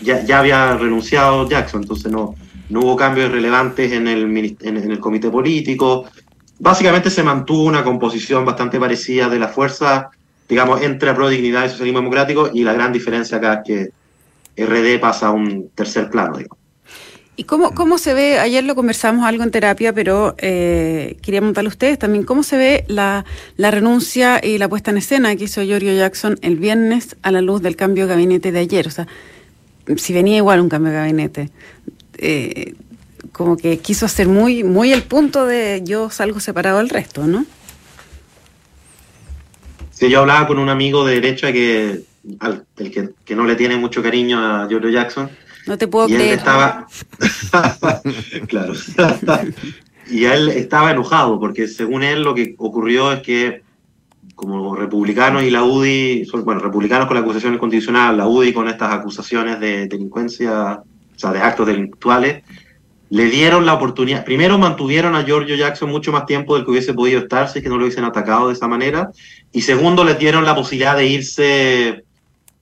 ya, 0.01 0.23
ya, 0.23 0.39
había 0.39 0.77
renunciado 0.77 1.49
Jackson, 1.49 1.81
entonces 1.81 2.11
no, 2.11 2.35
no 2.69 2.79
hubo 2.79 2.95
cambios 2.95 3.31
relevantes 3.31 3.91
en 3.91 4.07
el, 4.07 4.55
en, 4.61 4.77
el 4.77 4.99
comité 4.99 5.29
político. 5.29 6.05
Básicamente 6.59 7.09
se 7.09 7.23
mantuvo 7.23 7.63
una 7.63 7.83
composición 7.83 8.45
bastante 8.45 8.79
parecida 8.79 9.27
de 9.27 9.39
la 9.39 9.49
fuerza, 9.49 10.09
digamos, 10.47 10.81
entre 10.81 11.13
Pro 11.13 11.27
Dignidad 11.29 11.65
y 11.65 11.69
Socialismo 11.69 11.99
Democrático, 11.99 12.49
y 12.53 12.63
la 12.63 12.73
gran 12.73 12.93
diferencia 12.93 13.37
acá 13.37 13.61
es 13.65 13.91
que 14.55 14.63
RD 14.65 14.99
pasa 14.99 15.27
a 15.27 15.31
un 15.31 15.69
tercer 15.75 16.09
plano, 16.09 16.37
digamos. 16.37 16.60
¿Y 17.41 17.43
cómo, 17.43 17.73
cómo 17.73 17.97
se 17.97 18.13
ve, 18.13 18.37
ayer 18.37 18.63
lo 18.63 18.75
conversamos 18.75 19.25
algo 19.25 19.41
en 19.41 19.49
terapia, 19.49 19.93
pero 19.93 20.35
eh, 20.37 21.17
quería 21.23 21.39
preguntarle 21.39 21.69
a 21.69 21.71
ustedes 21.71 21.97
también, 21.97 22.23
¿cómo 22.23 22.43
se 22.43 22.55
ve 22.55 22.85
la, 22.87 23.25
la, 23.57 23.71
renuncia 23.71 24.39
y 24.43 24.59
la 24.59 24.69
puesta 24.69 24.91
en 24.91 24.97
escena 24.97 25.35
que 25.35 25.45
hizo 25.45 25.63
Giorgio 25.63 25.91
Jackson 25.91 26.37
el 26.43 26.57
viernes 26.57 27.15
a 27.23 27.31
la 27.31 27.41
luz 27.41 27.63
del 27.63 27.75
cambio 27.75 28.05
de 28.05 28.13
gabinete 28.13 28.51
de 28.51 28.59
ayer? 28.59 28.85
O 28.85 28.91
sea, 28.91 29.07
si 29.95 30.13
venía 30.13 30.37
igual 30.37 30.61
un 30.61 30.69
cambio 30.69 30.91
de 30.91 30.97
gabinete, 30.99 31.49
eh, 32.19 32.75
como 33.31 33.57
que 33.57 33.79
quiso 33.79 34.05
hacer 34.05 34.27
muy, 34.27 34.63
muy 34.63 34.93
el 34.93 35.01
punto 35.01 35.47
de 35.47 35.81
yo 35.83 36.11
salgo 36.11 36.39
separado 36.39 36.77
del 36.77 36.89
resto, 36.89 37.25
¿no? 37.25 37.47
Sí, 39.89 40.11
yo 40.11 40.19
hablaba 40.19 40.45
con 40.45 40.59
un 40.59 40.69
amigo 40.69 41.07
de 41.07 41.15
derecha 41.15 41.51
que 41.51 42.03
el 42.77 43.13
que, 43.25 43.35
no 43.35 43.45
le 43.45 43.55
tiene 43.55 43.77
mucho 43.77 44.03
cariño 44.03 44.39
a 44.39 44.67
Giorgio 44.67 44.91
Jackson. 44.91 45.29
No 45.67 45.77
te 45.77 45.87
puedo 45.87 46.07
creer. 46.07 46.39
estaba... 46.39 46.87
claro. 48.47 48.73
y 50.09 50.25
él 50.25 50.49
estaba 50.49 50.91
enojado 50.91 51.39
porque 51.39 51.67
según 51.67 52.03
él 52.03 52.23
lo 52.23 52.33
que 52.33 52.55
ocurrió 52.57 53.11
es 53.11 53.21
que 53.21 53.61
como 54.35 54.75
republicanos 54.75 55.43
y 55.43 55.51
la 55.51 55.63
UDI, 55.63 56.27
bueno, 56.43 56.61
republicanos 56.61 57.07
con 57.07 57.15
la 57.15 57.21
acusación 57.21 57.57
constitucional, 57.59 58.17
la 58.17 58.27
UDI 58.27 58.53
con 58.53 58.67
estas 58.67 58.91
acusaciones 58.91 59.59
de 59.59 59.87
delincuencia, 59.87 60.81
o 60.81 61.19
sea, 61.19 61.31
de 61.31 61.39
actos 61.39 61.67
delictuales, 61.67 62.43
le 63.11 63.25
dieron 63.25 63.65
la 63.65 63.73
oportunidad, 63.73 64.25
primero 64.25 64.57
mantuvieron 64.57 65.15
a 65.15 65.23
Giorgio 65.23 65.55
Jackson 65.55 65.91
mucho 65.91 66.11
más 66.11 66.25
tiempo 66.25 66.55
del 66.55 66.65
que 66.65 66.71
hubiese 66.71 66.93
podido 66.93 67.19
estar 67.19 67.49
si 67.49 67.59
es 67.59 67.63
que 67.63 67.69
no 67.69 67.75
lo 67.77 67.83
hubiesen 67.83 68.05
atacado 68.05 68.47
de 68.47 68.53
esa 68.53 68.67
manera, 68.67 69.11
y 69.51 69.61
segundo 69.61 70.03
le 70.03 70.15
dieron 70.15 70.45
la 70.45 70.55
posibilidad 70.55 70.95
de 70.95 71.07
irse 71.07 72.03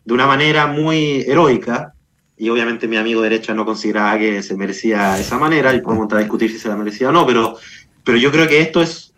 de 0.04 0.14
una 0.14 0.26
manera 0.26 0.68
muy 0.68 1.22
heroica, 1.28 1.94
y 2.40 2.50
obviamente 2.50 2.88
mi 2.88 2.96
amigo 2.96 3.22
derecha 3.22 3.54
no 3.54 3.66
consideraba 3.66 4.18
que 4.18 4.42
se 4.42 4.56
merecía 4.56 5.20
esa 5.20 5.38
manera, 5.38 5.76
y 5.76 5.82
podemos 5.82 6.08
discutir 6.18 6.50
si 6.50 6.58
se 6.58 6.70
la 6.70 6.78
merecía 6.78 7.10
o 7.10 7.12
no, 7.12 7.28
pero, 7.28 7.58
pero 8.06 8.18
yo 8.18 8.32
creo 8.32 8.48
que 8.48 8.62
esto 8.62 8.82
es 8.82 9.14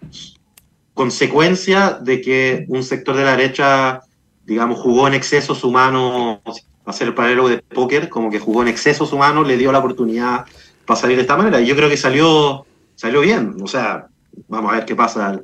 consecuencia 0.96 2.00
de 2.02 2.20
que 2.20 2.66
un 2.68 2.84
sector 2.84 3.16
de 3.16 3.24
la 3.24 3.38
derecha, 3.38 4.02
digamos, 4.44 4.80
jugó 4.80 5.08
en 5.08 5.14
excesos 5.14 5.64
humanos, 5.64 6.40
hacer 6.84 7.10
el 7.10 7.14
paralelo 7.14 7.48
de 7.48 7.60
póker, 7.60 8.10
como 8.10 8.32
que 8.32 8.40
jugó 8.40 8.64
en 8.64 8.70
excesos 8.70 9.14
humanos, 9.14 9.48
le 9.48 9.56
dio 9.56 9.72
la 9.72 9.80
oportunidad 9.80 10.46
para 10.88 11.00
salir 11.00 11.16
de 11.16 11.22
esta 11.22 11.38
manera, 11.38 11.62
y 11.62 11.68
yo 11.68 11.76
creo 11.76 11.90
que 11.90 11.98
salió, 11.98 12.66
salió 12.96 13.22
bien, 13.22 13.56
o 13.62 13.68
sea, 13.68 14.08
vamos 14.48 14.74
a 14.74 14.78
ver 14.78 14.86
qué 14.86 14.96
pasa. 14.96 15.40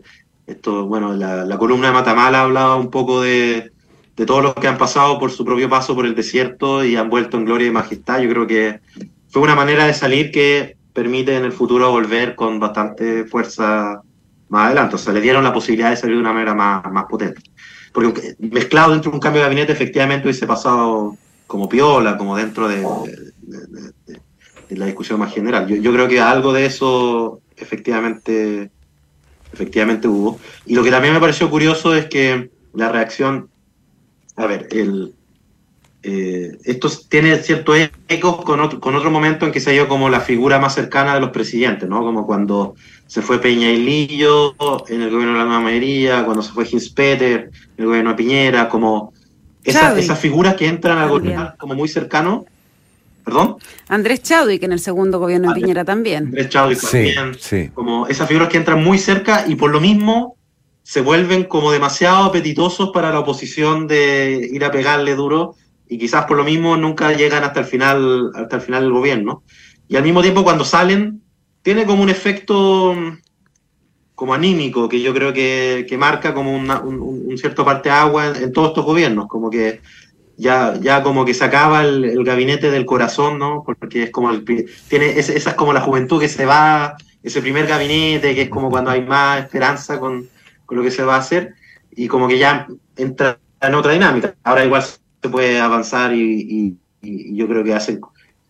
Esto, 0.48 0.88
bueno, 0.88 1.14
la 1.14 1.58
columna 1.60 1.88
de 1.88 1.94
Matamala 1.94 2.42
hablaba 2.42 2.76
un 2.76 2.90
poco 2.90 3.22
de, 3.22 3.72
de 4.18 4.26
todos 4.26 4.44
los 4.44 4.56
que 4.56 4.68
han 4.68 4.80
pasado 4.80 5.20
por 5.20 5.32
su 5.32 5.46
propio 5.46 5.70
paso 5.70 5.94
por 5.96 6.08
el 6.08 6.16
desierto 6.16 6.84
y 6.84 6.96
han 6.96 7.10
vuelto 7.10 7.38
en 7.38 7.46
gloria 7.46 7.68
y 7.68 7.72
majestad. 7.72 8.20
Yo 8.20 8.30
creo 8.30 8.48
que 8.48 8.80
fue 9.30 9.44
una 9.44 9.56
manera 9.56 9.86
de 9.86 9.94
salir 9.94 10.32
que 10.32 10.76
permite 10.92 11.36
en 11.36 11.46
el 11.46 11.52
futuro 11.52 11.92
volver 11.92 12.34
con 12.34 12.60
bastante 12.60 13.26
fuerza 13.26 14.02
más 14.50 14.66
adelante. 14.66 14.96
O 14.96 14.98
sea, 14.98 15.14
le 15.14 15.22
dieron 15.22 15.44
la 15.44 15.54
posibilidad 15.54 15.92
de 15.92 15.98
salir 15.98 16.16
de 16.16 16.22
una 16.22 16.34
manera 16.34 16.56
más, 16.56 16.84
más 16.92 17.06
potente. 17.06 17.44
Porque 17.94 18.36
mezclado 18.40 18.92
dentro 18.94 19.12
de 19.12 19.18
un 19.18 19.22
cambio 19.22 19.42
de 19.42 19.46
gabinete, 19.48 19.74
efectivamente 19.74 20.28
hubiese 20.28 20.48
pasado 20.48 21.16
como 21.46 21.70
piola, 21.70 22.18
como 22.18 22.36
dentro 22.36 22.68
de, 22.68 22.84
la 24.70 24.86
discusión 24.88 25.20
más 25.20 25.32
general. 25.32 25.68
Yo, 25.68 25.76
yo, 25.76 25.94
creo 25.94 26.08
que 26.08 26.20
algo 26.20 26.54
de 26.54 26.66
eso 26.66 27.40
efectivamente, 27.56 28.72
efectivamente 29.54 30.08
hubo. 30.08 30.40
Y 30.66 30.74
lo 30.74 30.84
que 30.84 30.90
también 30.90 31.14
me 31.14 31.20
pareció 31.20 31.52
curioso 31.52 31.96
es 31.96 32.08
que 32.08 32.50
la 32.74 32.92
reacción 32.92 33.50
a 34.38 34.46
ver, 34.46 34.68
el, 34.72 35.14
eh, 36.04 36.58
esto 36.64 36.90
tiene 37.10 37.38
cierto 37.40 37.74
eco 37.76 38.44
con 38.44 38.60
otro, 38.60 38.80
con 38.80 38.96
otro 38.96 39.12
momento 39.12 39.46
en 39.46 39.52
que 39.52 39.60
se 39.60 39.72
ha 39.72 39.74
ido 39.74 39.88
como 39.88 40.10
la 40.10 40.22
figura 40.22 40.60
más 40.60 40.76
cercana 40.76 41.16
de 41.16 41.20
los 41.20 41.32
presidentes, 41.32 41.90
¿no? 41.90 42.02
Como 42.02 42.26
cuando 42.26 42.76
se 43.08 43.22
fue 43.22 43.42
Peña 43.42 43.70
y 43.70 43.78
Lillo 43.78 44.56
en 44.88 45.02
el 45.02 45.10
gobierno 45.10 45.34
de 45.34 45.40
la 45.40 45.46
nueva 45.46 45.60
mayoría, 45.60 46.24
cuando 46.24 46.44
se 46.44 46.52
fue 46.52 46.68
Hinspeter 46.72 47.50
en 47.52 47.52
el 47.78 47.86
gobierno 47.88 48.12
de 48.12 48.16
Piñera, 48.16 48.70
como 48.70 49.12
esas 49.64 50.20
figuras 50.20 50.56
que 50.56 50.68
entran 50.68 51.00
al 51.00 51.10
gobierno 51.10 51.54
como 51.58 51.76
muy 51.76 51.90
cercano, 51.90 52.46
¿Perdón? 53.26 53.58
Andrés 53.90 54.24
Chadwick 54.24 54.64
en 54.64 54.72
el 54.72 54.80
segundo 54.80 55.20
gobierno 55.20 55.50
de 55.50 55.60
Piñera 55.60 55.84
también. 55.84 56.28
Andrés 56.28 56.48
Chadwick 56.48 56.80
también. 56.80 57.72
Como 57.74 58.08
esas 58.08 58.26
figuras 58.26 58.48
que 58.48 58.56
entran 58.56 58.82
muy 58.82 58.98
cerca 58.98 59.44
y 59.46 59.56
por 59.56 59.70
lo 59.70 59.82
mismo 59.82 60.37
se 60.88 61.02
vuelven 61.02 61.44
como 61.44 61.74
demasiado 61.74 62.24
apetitosos 62.24 62.92
para 62.92 63.12
la 63.12 63.20
oposición 63.20 63.88
de 63.88 64.50
ir 64.54 64.64
a 64.64 64.72
pegarle 64.72 65.16
duro 65.16 65.56
y 65.90 65.98
quizás 65.98 66.24
por 66.24 66.38
lo 66.38 66.46
mismo 66.46 66.78
nunca 66.78 67.12
llegan 67.12 67.44
hasta 67.44 67.60
el 67.60 67.66
final, 67.66 68.32
hasta 68.34 68.56
el 68.56 68.62
final 68.62 68.84
del 68.84 68.94
gobierno. 68.94 69.44
Y 69.90 69.98
al 69.98 70.04
mismo 70.04 70.22
tiempo 70.22 70.46
cuando 70.46 70.64
salen, 70.64 71.22
tiene 71.62 71.86
como 71.86 72.04
un 72.04 72.10
efecto 72.10 72.96
como 74.16 74.34
anímico 74.34 74.88
que 74.88 75.02
yo 75.02 75.14
creo 75.14 75.34
que, 75.34 75.94
marca 76.00 76.34
como 76.34 76.56
un, 76.56 77.38
cierto 77.38 77.66
parte 77.66 77.90
agua 77.90 78.28
en, 78.28 78.54
todos 78.54 78.70
estos 78.70 78.86
gobiernos, 78.86 79.28
como 79.28 79.50
que 79.50 79.82
ya, 80.38 80.80
ya 80.80 81.04
como 81.04 81.26
que 81.26 81.34
se 81.34 81.44
acaba 81.44 81.84
el, 81.84 82.24
gabinete 82.24 82.72
del 82.72 82.86
corazón, 82.86 83.40
¿no? 83.40 83.62
Porque 83.66 84.04
es 84.04 84.10
como 84.12 84.32
el, 84.32 84.46
tiene 84.88 85.20
esa 85.20 85.34
es 85.34 85.54
como 85.56 85.74
la 85.74 85.82
juventud 85.82 86.22
que 86.22 86.30
se 86.30 86.46
va, 86.46 86.96
ese 87.22 87.42
primer 87.42 87.68
gabinete 87.68 88.34
que 88.34 88.44
es 88.44 88.50
como 88.50 88.70
cuando 88.70 88.92
hay 88.92 89.02
más 89.02 89.42
esperanza 89.42 90.00
con, 90.00 90.30
con 90.68 90.78
lo 90.78 90.84
que 90.84 90.92
se 90.92 91.04
va 91.04 91.16
a 91.16 91.20
hacer 91.20 91.56
y 91.96 92.08
como 92.08 92.28
que 92.28 92.38
ya 92.38 92.68
entra 92.96 93.40
en 93.60 93.74
otra 93.74 93.94
dinámica. 93.94 94.36
Ahora 94.44 94.64
igual 94.64 94.84
se 94.84 95.30
puede 95.30 95.60
avanzar 95.60 96.14
y, 96.14 96.78
yo 97.02 97.48
creo 97.48 97.64
que 97.64 97.74
hacen, 97.74 98.02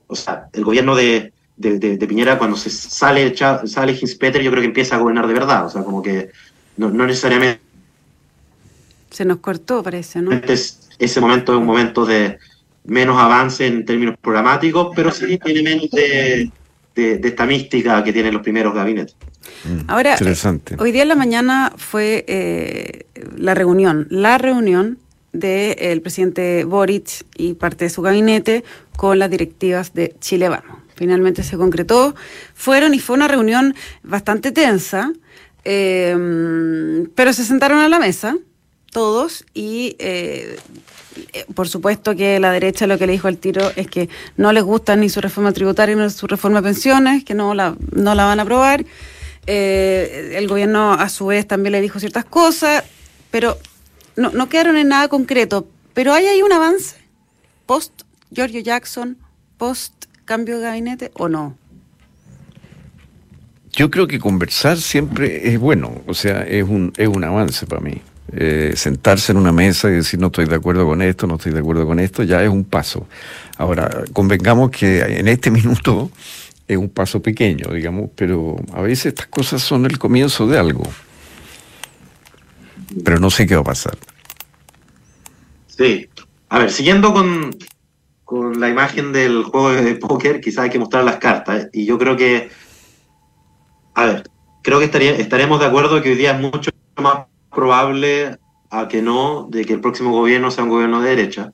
o 0.07 0.15
sea, 0.15 0.47
el 0.51 0.65
gobierno 0.65 0.95
de, 0.95 1.31
de, 1.55 2.07
Piñera 2.07 2.37
cuando 2.37 2.57
se 2.57 2.69
sale, 2.69 3.35
sale 3.37 3.97
Hinspeter 3.99 4.41
yo 4.41 4.51
creo 4.51 4.61
que 4.61 4.67
empieza 4.67 4.95
a 4.95 4.99
gobernar 4.99 5.27
de 5.27 5.33
verdad, 5.33 5.65
o 5.65 5.69
sea, 5.69 5.83
como 5.83 6.01
que 6.01 6.31
no, 6.77 6.89
necesariamente... 6.89 7.61
Se 9.11 9.25
nos 9.25 9.37
cortó, 9.37 9.83
parece, 9.83 10.21
¿no? 10.21 10.31
ese 10.99 11.21
momento 11.21 11.53
es 11.53 11.59
un 11.59 11.65
momento 11.65 12.05
de 12.05 12.39
menos 12.85 13.17
avance 13.17 13.67
en 13.67 13.85
términos 13.85 14.15
programáticos, 14.19 14.91
pero 14.95 15.11
sí 15.11 15.37
tiene 15.37 15.61
menos 15.61 15.91
de, 15.91 16.51
esta 16.95 17.45
mística 17.45 18.03
que 18.03 18.13
tienen 18.13 18.33
los 18.33 18.41
primeros 18.41 18.73
gabinetes. 18.73 19.15
Mm, 19.63 19.79
Ahora, 19.87 20.17
hoy 20.79 20.91
día 20.91 21.03
en 21.03 21.07
la 21.07 21.15
mañana 21.15 21.73
fue 21.77 22.25
eh, 22.27 23.05
la 23.35 23.53
reunión, 23.53 24.07
la 24.09 24.37
reunión 24.37 24.97
del 25.33 26.01
presidente 26.01 26.63
Boric 26.63 27.25
y 27.35 27.53
parte 27.53 27.85
de 27.85 27.89
su 27.89 28.01
gabinete 28.01 28.63
con 28.95 29.19
las 29.19 29.29
directivas 29.29 29.93
de 29.93 30.15
Chile 30.19 30.49
Vamos. 30.49 30.77
Finalmente 30.95 31.43
se 31.43 31.57
concretó, 31.57 32.15
fueron 32.55 32.93
y 32.93 32.99
fue 32.99 33.15
una 33.15 33.27
reunión 33.27 33.75
bastante 34.03 34.51
tensa, 34.51 35.11
eh, 35.63 37.05
pero 37.13 37.33
se 37.33 37.43
sentaron 37.43 37.79
a 37.79 37.89
la 37.89 37.99
mesa 37.99 38.35
todos 38.91 39.45
y 39.53 39.95
eh, 39.99 40.57
por 41.53 41.67
supuesto 41.67 42.15
que 42.15 42.39
la 42.39 42.51
derecha 42.51 42.87
lo 42.87 42.97
que 42.97 43.05
le 43.05 43.13
dijo 43.13 43.27
al 43.27 43.37
tiro 43.37 43.71
es 43.75 43.87
que 43.87 44.09
no 44.37 44.51
les 44.51 44.63
gusta 44.63 44.95
ni 44.95 45.09
su 45.09 45.21
reforma 45.21 45.51
tributaria 45.51 45.95
ni 45.95 46.09
su 46.09 46.27
reforma 46.27 46.61
de 46.61 46.69
pensiones, 46.69 47.23
que 47.23 47.33
no 47.33 47.53
la, 47.53 47.75
no 47.91 48.15
la 48.15 48.25
van 48.25 48.39
a 48.39 48.43
aprobar. 48.43 48.85
Eh, 49.47 50.33
el 50.35 50.47
gobierno 50.47 50.93
a 50.93 51.09
su 51.09 51.27
vez 51.27 51.47
también 51.47 51.71
le 51.71 51.81
dijo 51.81 51.99
ciertas 51.99 52.25
cosas, 52.25 52.83
pero 53.31 53.57
no, 54.15 54.31
no 54.31 54.49
quedaron 54.49 54.77
en 54.77 54.89
nada 54.89 55.07
concreto. 55.07 55.67
Pero 55.93 56.13
hay 56.13 56.27
ahí 56.27 56.41
un 56.41 56.51
avance 56.51 57.07
post 57.67 58.03
Giorgio 58.31 58.61
Jackson, 58.61 59.17
post 59.57 60.05
cambio 60.25 60.57
de 60.57 60.63
gabinete 60.63 61.11
o 61.13 61.29
no. 61.29 61.57
Yo 63.71 63.91
creo 63.91 64.07
que 64.07 64.17
conversar 64.17 64.77
siempre 64.77 65.53
es 65.53 65.59
bueno, 65.59 66.01
o 66.07 66.13
sea, 66.15 66.41
es 66.41 66.63
un, 66.63 66.91
es 66.97 67.07
un 67.07 67.23
avance 67.23 67.67
para 67.67 67.81
mí. 67.81 68.01
Eh, 68.33 68.73
sentarse 68.75 69.31
en 69.31 69.37
una 69.37 69.53
mesa 69.53 69.87
y 69.89 69.93
decir 69.93 70.19
no 70.19 70.27
estoy 70.27 70.45
de 70.45 70.55
acuerdo 70.55 70.85
con 70.85 71.01
esto, 71.01 71.27
no 71.27 71.35
estoy 71.35 71.53
de 71.53 71.59
acuerdo 71.59 71.85
con 71.85 71.99
esto, 71.99 72.23
ya 72.23 72.43
es 72.43 72.49
un 72.49 72.65
paso. 72.65 73.07
Ahora, 73.57 74.03
convengamos 74.13 74.71
que 74.71 74.99
en 75.19 75.27
este 75.27 75.51
minuto 75.51 76.09
es 76.67 76.77
un 76.77 76.89
paso 76.89 77.21
pequeño, 77.21 77.73
digamos, 77.73 78.09
pero 78.15 78.57
a 78.73 78.81
veces 78.81 79.07
estas 79.07 79.27
cosas 79.27 79.61
son 79.61 79.85
el 79.85 79.97
comienzo 79.97 80.47
de 80.47 80.57
algo. 80.57 80.83
Pero 83.03 83.19
no 83.19 83.29
sé 83.29 83.47
qué 83.47 83.55
va 83.55 83.61
a 83.61 83.65
pasar. 83.65 83.97
Sí. 85.67 86.09
A 86.49 86.59
ver, 86.59 86.71
siguiendo 86.71 87.13
con, 87.13 87.55
con 88.23 88.59
la 88.59 88.69
imagen 88.69 89.13
del 89.13 89.43
juego 89.43 89.71
de 89.71 89.95
póker, 89.95 90.41
quizás 90.41 90.65
hay 90.65 90.69
que 90.69 90.79
mostrar 90.79 91.03
las 91.03 91.17
cartas. 91.17 91.69
Y 91.71 91.85
yo 91.85 91.97
creo 91.97 92.17
que, 92.17 92.49
a 93.93 94.05
ver, 94.05 94.23
creo 94.63 94.79
que 94.79 94.85
estaremos 94.85 95.59
de 95.59 95.65
acuerdo 95.65 96.01
que 96.01 96.09
hoy 96.09 96.15
día 96.15 96.31
es 96.31 96.41
mucho 96.41 96.71
más 96.97 97.25
probable 97.53 98.37
a 98.69 98.87
que 98.87 99.01
no 99.01 99.47
de 99.49 99.65
que 99.65 99.73
el 99.73 99.81
próximo 99.81 100.11
gobierno 100.11 100.51
sea 100.51 100.65
un 100.65 100.69
gobierno 100.69 101.01
de 101.01 101.09
derecha. 101.09 101.53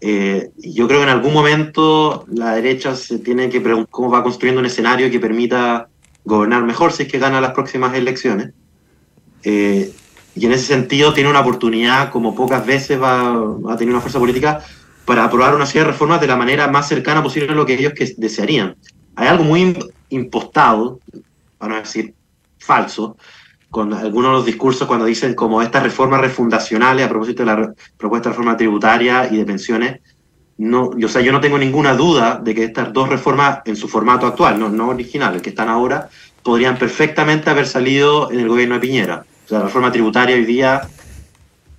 Eh, 0.00 0.50
yo 0.56 0.88
creo 0.88 1.00
que 1.00 1.04
en 1.04 1.10
algún 1.10 1.34
momento 1.34 2.24
la 2.32 2.54
derecha 2.54 2.94
se 2.96 3.18
tiene 3.18 3.50
que 3.50 3.60
preguntar 3.60 3.90
cómo 3.90 4.10
va 4.10 4.22
construyendo 4.22 4.60
un 4.60 4.66
escenario 4.66 5.10
que 5.10 5.20
permita 5.20 5.88
gobernar 6.24 6.64
mejor 6.64 6.92
si 6.92 7.02
es 7.02 7.12
que 7.12 7.18
gana 7.18 7.40
las 7.40 7.52
próximas 7.52 7.94
elecciones. 7.94 8.52
Eh, 9.42 9.92
y 10.34 10.46
en 10.46 10.52
ese 10.52 10.66
sentido 10.66 11.12
tiene 11.12 11.28
una 11.28 11.40
oportunidad, 11.40 12.10
como 12.10 12.34
pocas 12.34 12.64
veces 12.64 13.00
va, 13.00 13.30
a 13.68 13.76
tener 13.76 13.92
una 13.92 14.00
fuerza 14.00 14.18
política, 14.18 14.64
para 15.04 15.24
aprobar 15.24 15.54
una 15.54 15.66
serie 15.66 15.82
de 15.82 15.88
reformas 15.88 16.20
de 16.20 16.28
la 16.28 16.36
manera 16.36 16.68
más 16.68 16.88
cercana 16.88 17.22
posible 17.22 17.50
a 17.50 17.54
lo 17.54 17.66
que 17.66 17.74
ellos 17.74 17.92
que 17.94 18.14
desearían. 18.16 18.76
Hay 19.16 19.28
algo 19.28 19.44
muy 19.44 19.76
impostado, 20.08 21.00
para 21.58 21.74
no 21.74 21.80
decir 21.80 22.14
falso, 22.58 23.16
con 23.70 23.94
algunos 23.94 24.30
de 24.30 24.36
los 24.36 24.46
discursos 24.46 24.88
cuando 24.88 25.06
dicen 25.06 25.34
como 25.34 25.62
estas 25.62 25.82
reformas 25.82 26.20
refundacionales 26.20 27.06
a 27.06 27.08
propósito 27.08 27.44
de 27.44 27.46
la 27.46 27.72
propuesta 27.96 28.28
de 28.28 28.32
reforma 28.32 28.56
tributaria 28.56 29.28
y 29.30 29.36
de 29.36 29.44
pensiones, 29.44 30.00
no, 30.58 30.90
yo, 30.98 31.06
o 31.06 31.10
sea, 31.10 31.22
yo 31.22 31.32
no 31.32 31.40
tengo 31.40 31.56
ninguna 31.56 31.94
duda 31.94 32.38
de 32.42 32.54
que 32.54 32.64
estas 32.64 32.92
dos 32.92 33.08
reformas 33.08 33.60
en 33.64 33.76
su 33.76 33.88
formato 33.88 34.26
actual, 34.26 34.58
no, 34.58 34.68
no 34.68 34.88
originales, 34.88 35.40
que 35.40 35.50
están 35.50 35.68
ahora, 35.68 36.10
podrían 36.42 36.76
perfectamente 36.76 37.48
haber 37.48 37.66
salido 37.66 38.30
en 38.30 38.40
el 38.40 38.48
gobierno 38.48 38.74
de 38.74 38.80
Piñera. 38.80 39.24
O 39.44 39.48
sea, 39.48 39.58
la 39.60 39.64
reforma 39.64 39.92
tributaria 39.92 40.36
hoy 40.36 40.44
día 40.44 40.82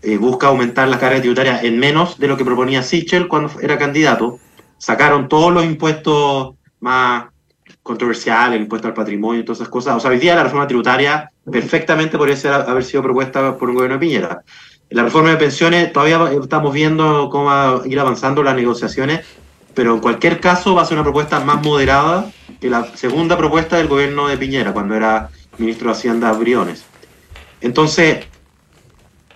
eh, 0.01 0.17
busca 0.17 0.47
aumentar 0.47 0.88
la 0.88 0.97
carga 0.97 1.19
tributaria 1.19 1.62
en 1.62 1.77
menos 1.77 2.17
de 2.17 2.27
lo 2.27 2.38
que 2.38 2.45
proponía 2.45 2.82
Sichel 2.82 3.27
cuando 3.27 3.51
era 3.60 3.77
candidato. 3.77 4.39
Sacaron 4.80 5.27
todos 5.27 5.54
los 5.54 5.63
impuestos 5.63 6.56
más 6.80 7.25
controversial, 7.91 8.54
el 8.54 8.62
impuesto 8.62 8.88
al 8.88 8.93
patrimonio 8.93 9.41
y 9.41 9.43
todas 9.43 9.60
esas 9.60 9.69
cosas. 9.69 9.97
O 9.97 9.99
sea, 9.99 10.12
hoy 10.12 10.17
día 10.17 10.34
la 10.34 10.43
reforma 10.43 10.65
tributaria 10.65 11.30
perfectamente 11.49 12.17
podría 12.17 12.38
ser, 12.38 12.54
haber 12.54 12.84
sido 12.84 13.04
propuesta 13.04 13.58
por 13.58 13.69
un 13.69 13.75
gobierno 13.75 13.97
de 13.97 13.99
Piñera. 13.99 14.43
La 14.89 15.04
reforma 15.04 15.30
de 15.30 15.38
pensiones, 15.38 15.91
todavía 15.91 16.32
estamos 16.41 16.73
viendo 16.73 17.30
cómo 17.30 17.45
va 17.45 17.75
a 17.75 17.88
ir 17.88 17.99
avanzando 17.99 18.43
las 18.43 18.56
negociaciones, 18.56 19.25
pero 19.73 19.93
en 19.93 19.99
cualquier 19.99 20.39
caso 20.39 20.73
va 20.73 20.84
a 20.84 20.86
ser 20.86 20.95
una 20.95 21.04
propuesta 21.04 21.39
más 21.41 21.62
moderada 21.62 22.32
que 22.60 22.69
la 22.69 22.86
segunda 22.95 23.38
propuesta 23.38 23.77
del 23.77 23.88
gobierno 23.88 24.27
de 24.27 24.38
Piñera, 24.38 24.71
cuando 24.73 24.95
era 24.95 25.30
ministro 25.58 25.88
de 25.88 25.93
Hacienda 25.93 26.32
Briones. 26.32 26.86
Entonces, 27.60 28.25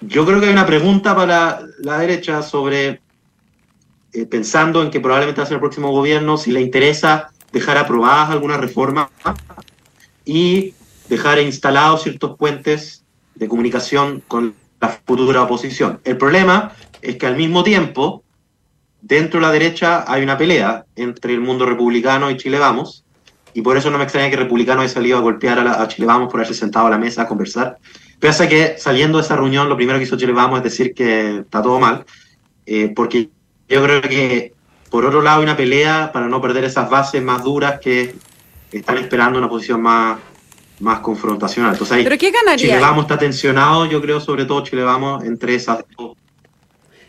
yo 0.02 0.26
creo 0.26 0.39
que 0.39 0.48
hay 0.48 0.54
una 0.54 0.65
pregunta 0.65 1.15
para 1.15 1.62
la 1.80 2.00
derecha 2.00 2.41
sobre, 2.41 3.02
eh, 4.13 4.26
pensando 4.30 4.82
en 4.82 4.91
que 4.91 5.00
probablemente 5.00 5.41
va 5.41 5.44
a 5.44 5.48
ser 5.48 5.56
el 5.56 5.62
próximo 5.62 5.91
gobierno, 5.91 6.38
si 6.38 6.52
le 6.52 6.62
interesa 6.62 7.32
dejar 7.56 7.78
aprobadas 7.78 8.32
algunas 8.32 8.60
reformas 8.60 9.08
y 10.26 10.74
dejar 11.08 11.39
instalados 11.39 12.04
ciertos 12.04 12.38
puentes 12.38 13.06
de 13.34 13.48
comunicación 13.48 14.22
con 14.28 14.54
la 14.82 14.89
futura 14.89 15.44
oposición. 15.44 16.02
El 16.04 16.18
problema 16.18 16.74
es 17.02 17.15
que 17.15 17.26
al 17.26 17.38
mismo 17.38 17.63
tiempo, 17.63 18.26
dentro 19.02 19.39
de 19.39 19.46
la 19.46 19.54
derecha 19.54 20.04
hay 20.06 20.22
una 20.22 20.38
pelea 20.38 20.84
entre 20.98 21.34
el 21.34 21.39
mundo 21.39 21.65
republicano 21.65 22.30
y 22.30 22.36
Chile 22.36 22.60
Vamos, 22.60 23.06
y 23.54 23.62
por 23.62 23.78
eso 23.78 23.89
no 23.89 23.98
me 23.98 24.04
extraña 24.04 24.30
que 24.30 24.36
republicano 24.36 24.82
haya 24.82 24.94
salido 24.94 25.18
a 25.18 25.22
golpear 25.22 25.65
a, 25.65 25.88
Chile 25.88 26.08
Vamos 26.08 26.30
por 26.30 26.41
haberse 26.41 26.60
sentado 26.60 26.88
a 26.88 26.89
la 26.89 26.98
mesa 26.98 27.22
a 27.22 27.28
conversar. 27.28 27.78
Pese 28.20 28.44
a 28.44 28.50
que 28.50 28.76
saliendo 28.78 29.18
de 29.18 29.24
esa 29.24 29.38
reunión, 29.38 29.70
lo 29.70 29.78
primero 29.78 29.98
que 29.98 30.04
hizo 30.04 30.18
Chile 30.18 30.34
Vamos 30.34 30.58
es 30.58 30.63
decir 30.65 30.94
que 30.94 31.38
está 31.38 31.62
todo 31.62 31.80
mal, 31.80 32.04
eh, 32.65 32.91
porque 32.94 33.30
yo 33.70 33.82
creo 33.82 34.02
que 34.02 34.55
por 34.95 35.03
otro 35.03 35.21
lado, 35.21 35.39
hay 35.39 35.43
una 35.43 35.58
pelea 35.58 36.10
para 36.13 36.29
no 36.29 36.39
perder 36.41 36.63
esas 36.63 36.89
bases 36.89 37.21
más 37.21 37.43
duras 37.43 37.81
que 37.81 38.15
están 38.71 38.97
esperando 38.97 39.38
una 39.38 39.49
posición 39.49 39.81
más, 39.81 40.17
más 40.79 40.99
confrontacional. 40.99 41.73
Entonces, 41.73 42.01
¿Pero 42.01 42.17
qué 42.17 42.31
ganaría? 42.31 42.67
Chile 42.67 42.79
Vamos 42.79 43.03
está 43.03 43.19
tensionado, 43.19 43.86
yo 43.88 44.01
creo, 44.01 44.21
sobre 44.21 44.45
todo 44.45 44.63
Chile 44.63 44.84
Vamos 44.84 45.25
entre 45.25 45.55
esas 45.55 45.84
dos. 45.97 46.15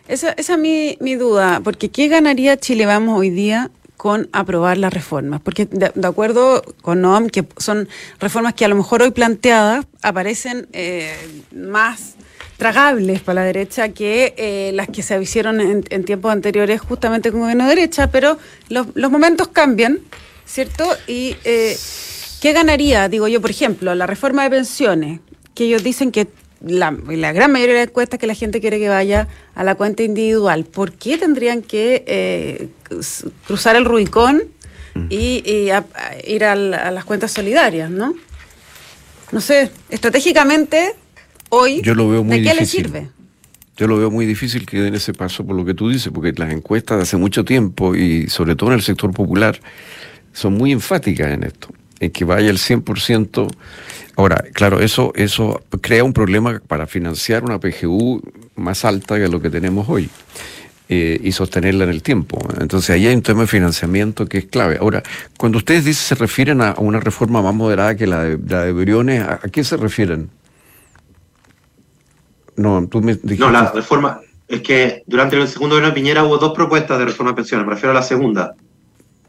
Esa, 0.09 0.33
esa 0.33 0.55
es 0.55 0.59
mi, 0.59 0.99
mi 0.99 1.15
duda, 1.15 1.61
porque 1.63 1.89
¿qué 1.89 2.09
ganaría 2.09 2.57
Chile 2.57 2.87
Vamos 2.87 3.21
hoy 3.21 3.31
día 3.31 3.71
con 3.97 4.29
aprobar 4.33 4.79
las 4.79 4.93
reformas? 4.93 5.41
Porque 5.41 5.67
de, 5.67 5.93
acuerdo 6.09 6.65
con 6.83 7.03
Noam, 7.03 7.29
que 7.29 7.47
son 7.57 7.89
reformas 8.19 8.55
que 8.55 8.65
a 8.65 8.69
lo 8.69 8.75
mejor 8.75 9.03
hoy 9.03 9.13
planteadas 9.13 9.87
aparecen 10.03 10.67
eh, 10.73 11.15
más 11.55 12.16
tragables 12.57 13.21
para 13.21 13.41
la 13.43 13.47
derecha 13.47 13.91
que 13.91 14.35
eh, 14.37 14.71
las 14.75 14.89
que 14.89 15.03
se 15.03 15.21
hicieron 15.21 15.61
en, 15.61 16.05
tiempos 16.05 16.33
anteriores 16.33 16.81
justamente 16.81 17.31
con 17.31 17.41
gobierno 17.41 17.65
de 17.65 17.71
derecha, 17.71 18.11
pero 18.11 18.39
los, 18.69 19.11
momentos 19.11 19.49
cambian, 19.49 20.01
¿cierto? 20.47 20.89
¿Y 21.07 21.37
eh, 21.45 21.77
qué 22.41 22.53
ganaría, 22.53 23.09
digo 23.09 23.29
yo, 23.29 23.41
por 23.41 23.51
ejemplo, 23.51 23.95
la 23.95 24.07
reforma 24.07 24.43
de 24.45 24.51
pensiones, 24.51 25.21
que 25.55 25.65
ellos 25.65 25.83
dicen 25.83 26.11
que 26.11 26.29
la, 26.61 26.97
la, 27.09 27.33
gran 27.33 27.53
mayoría 27.53 27.75
de 27.75 27.81
las 27.81 27.89
encuestas 27.89 28.19
que 28.19 28.27
la 28.27 28.35
gente 28.35 28.61
quiere 28.61 28.79
que 28.79 28.89
vaya 28.89 29.29
a 29.55 29.63
la 29.63 29.75
cuenta 29.75 30.03
individual. 30.03 30.65
¿Por 30.65 30.93
qué 30.93 31.19
tendrían 31.19 31.63
que 31.63 32.05
eh, 32.07 32.69
cruzar 33.47 33.77
el 33.77 33.85
Rubicón 33.85 34.45
mm. 34.95 35.07
y, 35.11 35.71
ir 36.25 36.45
a, 36.45 36.57
las 36.57 37.05
cuentas 37.05 37.33
solidarias, 37.33 37.91
no? 37.91 38.15
No 39.33 39.41
sé, 39.41 39.71
estratégicamente, 39.91 40.95
hoy, 41.51 41.81
Yo 41.83 41.95
lo 41.95 42.09
veo 42.09 42.25
muy 42.25 42.39
¿de 42.39 42.45
qué 42.45 42.53
difícil. 42.53 42.83
le 42.83 42.89
sirve? 42.89 43.09
Yo 43.77 43.87
lo 43.87 43.99
veo 43.99 44.11
muy 44.11 44.25
difícil 44.25 44.65
que 44.65 44.81
den 44.81 44.95
ese 44.95 45.13
paso 45.13 45.45
por 45.45 45.55
lo 45.55 45.65
que 45.65 45.75
tú 45.75 45.91
dices, 45.91 46.11
porque 46.13 46.33
las 46.37 46.53
encuestas 46.53 46.97
de 46.97 47.03
hace 47.03 47.17
mucho 47.19 47.45
tiempo, 47.45 47.95
y 47.95 48.29
sobre 48.29 48.57
todo 48.57 48.71
en 48.71 48.77
el 48.77 48.83
sector 48.83 49.13
popular, 49.13 49.61
son 50.33 50.55
muy 50.55 50.73
enfáticas 50.73 51.31
en 51.33 51.45
esto, 51.45 51.69
en 52.01 52.11
que 52.11 52.25
vaya 52.25 52.49
el 52.49 52.59
100%. 52.59 53.49
Ahora, 54.17 54.45
claro, 54.55 54.81
eso, 54.81 55.13
eso 55.15 55.63
crea 55.83 56.05
un 56.05 56.15
problema 56.15 56.61
para 56.67 56.87
financiar 56.87 57.45
una 57.45 57.61
PGU 57.61 58.23
más 58.57 58.85
alta 58.87 59.17
que 59.17 59.29
lo 59.29 59.43
que 59.43 59.51
tenemos 59.51 59.89
hoy. 59.89 60.09
Eh, 60.89 61.19
y 61.25 61.33
sostenerla 61.33 61.83
en 61.83 61.91
el 61.91 62.01
tiempo. 62.01 62.39
Entonces 62.61 62.91
ahí 62.91 63.09
hay 63.09 63.15
un 63.17 63.23
tema 63.23 63.41
de 63.41 63.49
financiamiento 63.49 64.27
que 64.27 64.39
es 64.39 64.45
clave. 64.45 64.79
Ahora, 64.81 65.03
cuando 65.37 65.59
ustedes 65.59 65.85
dicen 65.85 66.05
se 66.05 66.15
refieren 66.15 66.61
a 66.61 66.77
una 66.79 67.01
reforma 67.01 67.43
más 67.43 67.57
moderada 67.57 67.97
que 67.97 68.07
la 68.07 68.23
de, 68.23 68.39
la 68.49 68.65
de 68.65 68.71
Briones, 68.71 69.21
¿a, 69.23 69.41
qué 69.51 69.65
se 69.65 69.77
refieren? 69.77 70.31
No, 72.57 72.87
tú 72.89 73.01
me 73.03 73.15
dijiste... 73.15 73.45
No, 73.45 73.51
la 73.51 73.71
reforma, 73.71 74.21
es 74.49 74.61
que 74.63 75.03
durante 75.07 75.37
el 75.37 75.49
segundo 75.49 75.75
gobierno 75.75 75.95
de 75.95 75.95
Piñera 75.95 76.25
hubo 76.25 76.39
dos 76.39 76.53
propuestas 76.53 76.99
de 76.99 77.07
reforma 77.07 77.33
de 77.33 77.37
pensiones, 77.37 77.67
me 77.67 77.73
refiero 77.73 77.91
a 77.91 77.95
la 77.95 78.03
segunda. 78.03 78.55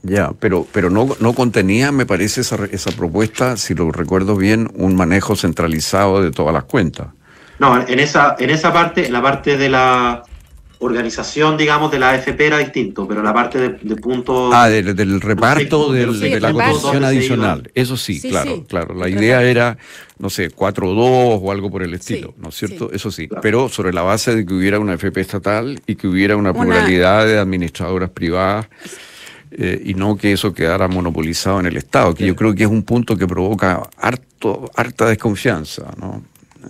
Ya, 0.03 0.31
pero, 0.39 0.65
pero 0.71 0.89
no, 0.89 1.09
no 1.19 1.33
contenía, 1.33 1.91
me 1.91 2.05
parece, 2.05 2.41
esa, 2.41 2.57
esa 2.71 2.91
propuesta, 2.91 3.57
si 3.57 3.73
lo 3.73 3.91
recuerdo 3.91 4.35
bien, 4.35 4.69
un 4.75 4.95
manejo 4.95 5.35
centralizado 5.35 6.21
de 6.21 6.31
todas 6.31 6.53
las 6.53 6.63
cuentas. 6.65 7.07
No, 7.59 7.81
en 7.85 7.99
esa, 7.99 8.35
en 8.39 8.51
esa 8.51 8.71
parte, 8.71 9.07
en 9.07 9.13
la 9.13 9.21
parte 9.21 9.57
de 9.57 9.69
la 9.69 10.23
organización, 10.79 11.57
digamos, 11.57 11.91
de 11.91 11.99
la 11.99 12.11
AFP 12.11 12.45
era 12.45 12.57
distinto, 12.59 13.07
pero 13.07 13.23
la 13.23 13.33
parte 13.33 13.57
de, 13.57 13.69
de 13.69 13.95
puntos... 13.95 14.51
Ah, 14.53 14.69
del, 14.69 15.21
reparto 15.21 15.91
de 15.91 16.39
la 16.39 16.51
cotización 16.51 17.03
adicional. 17.03 17.71
Eso 17.73 17.97
sí, 17.97 18.21
claro, 18.21 18.63
claro. 18.67 18.93
La 18.93 19.09
idea 19.09 19.41
era, 19.43 19.77
no 20.19 20.29
sé, 20.29 20.51
4-2 20.51 21.39
o 21.41 21.51
algo 21.51 21.71
por 21.71 21.83
el 21.83 21.93
estilo, 21.93 22.33
¿no 22.37 22.49
es 22.49 22.55
cierto? 22.55 22.91
Eso 22.91 23.11
sí, 23.11 23.27
pero 23.41 23.69
sobre 23.69 23.93
la 23.93 24.03
base 24.03 24.35
de 24.35 24.45
que 24.45 24.53
hubiera 24.53 24.79
una 24.79 24.93
AFP 24.93 25.19
estatal 25.19 25.81
y 25.87 25.95
que 25.95 26.07
hubiera 26.07 26.37
una 26.37 26.53
pluralidad 26.53 27.25
de 27.25 27.39
administradoras 27.39 28.09
privadas. 28.09 28.67
Eh, 29.49 29.81
y 29.85 29.93
no 29.93 30.17
que 30.17 30.33
eso 30.33 30.53
quedara 30.53 30.89
monopolizado 30.89 31.61
en 31.61 31.67
el 31.67 31.77
Estado, 31.77 32.13
que 32.13 32.27
yo 32.27 32.35
creo 32.35 32.53
que 32.53 32.63
es 32.63 32.69
un 32.69 32.83
punto 32.83 33.15
que 33.17 33.25
provoca 33.25 33.81
harto, 33.97 34.69
harta 34.75 35.05
desconfianza, 35.05 35.85
¿no? 35.97 36.21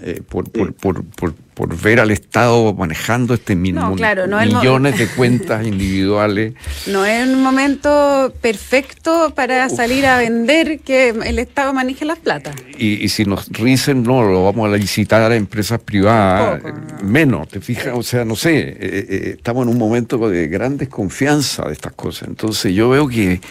Eh, 0.01 0.21
por, 0.27 0.49
por, 0.51 0.73
por, 0.73 1.03
por, 1.03 1.33
ver 1.65 1.99
al 1.99 2.11
Estado 2.11 2.73
manejando 2.73 3.33
este 3.33 3.55
mínimo 3.55 3.95
millones 3.95 4.97
de 4.97 5.07
cuentas 5.15 5.65
individuales. 5.65 6.53
No 6.85 7.05
es 7.05 7.27
un 7.27 7.41
momento 7.41 8.33
perfecto 8.41 9.33
para 9.35 9.69
salir 9.69 10.05
a 10.05 10.19
vender 10.19 10.79
que 10.79 11.09
el 11.09 11.39
Estado 11.39 11.73
maneje 11.73 12.05
las 12.05 12.19
plata. 12.19 12.53
Y, 12.77 13.09
si 13.09 13.25
nos 13.25 13.47
risen, 13.49 14.03
no, 14.03 14.23
lo 14.23 14.43
vamos 14.43 14.71
a 14.71 14.77
licitar 14.77 15.31
a 15.31 15.35
empresas 15.35 15.79
privadas, 15.79 16.61
menos, 17.01 17.47
te 17.47 17.59
fijas, 17.59 17.93
o 17.95 18.03
sea, 18.03 18.23
no 18.25 18.35
sé, 18.35 18.57
eh, 18.57 18.77
eh, 18.79 19.33
estamos 19.37 19.63
en 19.63 19.69
un 19.69 19.77
momento 19.77 20.29
de 20.29 20.47
gran 20.47 20.77
desconfianza 20.77 21.65
de 21.65 21.73
estas 21.73 21.93
cosas. 21.93 22.27
Entonces 22.27 22.73
yo 22.73 22.89
veo 22.89 23.07
que 23.07 23.41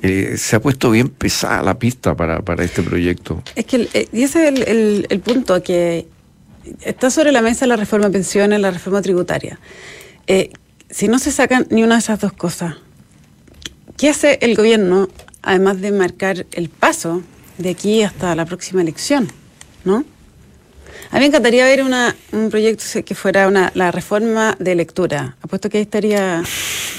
eh, 0.00 0.36
se 0.36 0.56
ha 0.56 0.60
puesto 0.60 0.90
bien 0.90 1.08
pesada 1.08 1.62
la 1.62 1.78
pista 1.78 2.14
para, 2.14 2.42
este 2.62 2.82
proyecto. 2.82 3.42
Es 3.56 3.64
que 3.64 3.88
eh, 3.92 4.08
y 4.12 4.22
ese 4.22 4.48
es 4.48 5.08
el, 5.08 5.20
punto, 5.20 5.60
que 5.62 6.06
está 6.80 7.10
sobre 7.10 7.32
la 7.32 7.42
mesa 7.42 7.66
la 7.66 7.76
reforma 7.76 8.06
de 8.06 8.12
pensiones, 8.12 8.60
la 8.60 8.70
reforma 8.70 9.02
tributaria. 9.02 9.58
Eh, 10.26 10.50
si 10.90 11.08
no 11.08 11.18
se 11.18 11.32
sacan 11.32 11.66
ni 11.70 11.82
una 11.82 11.96
de 11.96 12.00
esas 12.00 12.20
dos 12.20 12.32
cosas, 12.32 12.76
¿qué 13.96 14.08
hace 14.08 14.38
el 14.42 14.54
gobierno, 14.54 15.08
además 15.42 15.80
de 15.80 15.92
marcar 15.92 16.46
el 16.52 16.68
paso 16.68 17.22
de 17.58 17.70
aquí 17.70 18.02
hasta 18.02 18.34
la 18.34 18.46
próxima 18.46 18.80
elección? 18.80 19.30
¿No? 19.84 20.04
A 21.10 21.14
mí 21.14 21.20
me 21.20 21.26
encantaría 21.26 21.64
ver 21.64 21.82
una, 21.82 22.14
un 22.32 22.50
proyecto 22.50 22.84
que 23.04 23.14
fuera 23.14 23.48
una, 23.48 23.70
la 23.74 23.90
reforma 23.90 24.56
de 24.58 24.74
lectura. 24.74 25.36
Apuesto 25.40 25.70
que 25.70 25.78
ahí 25.78 25.82
estaría 25.84 26.42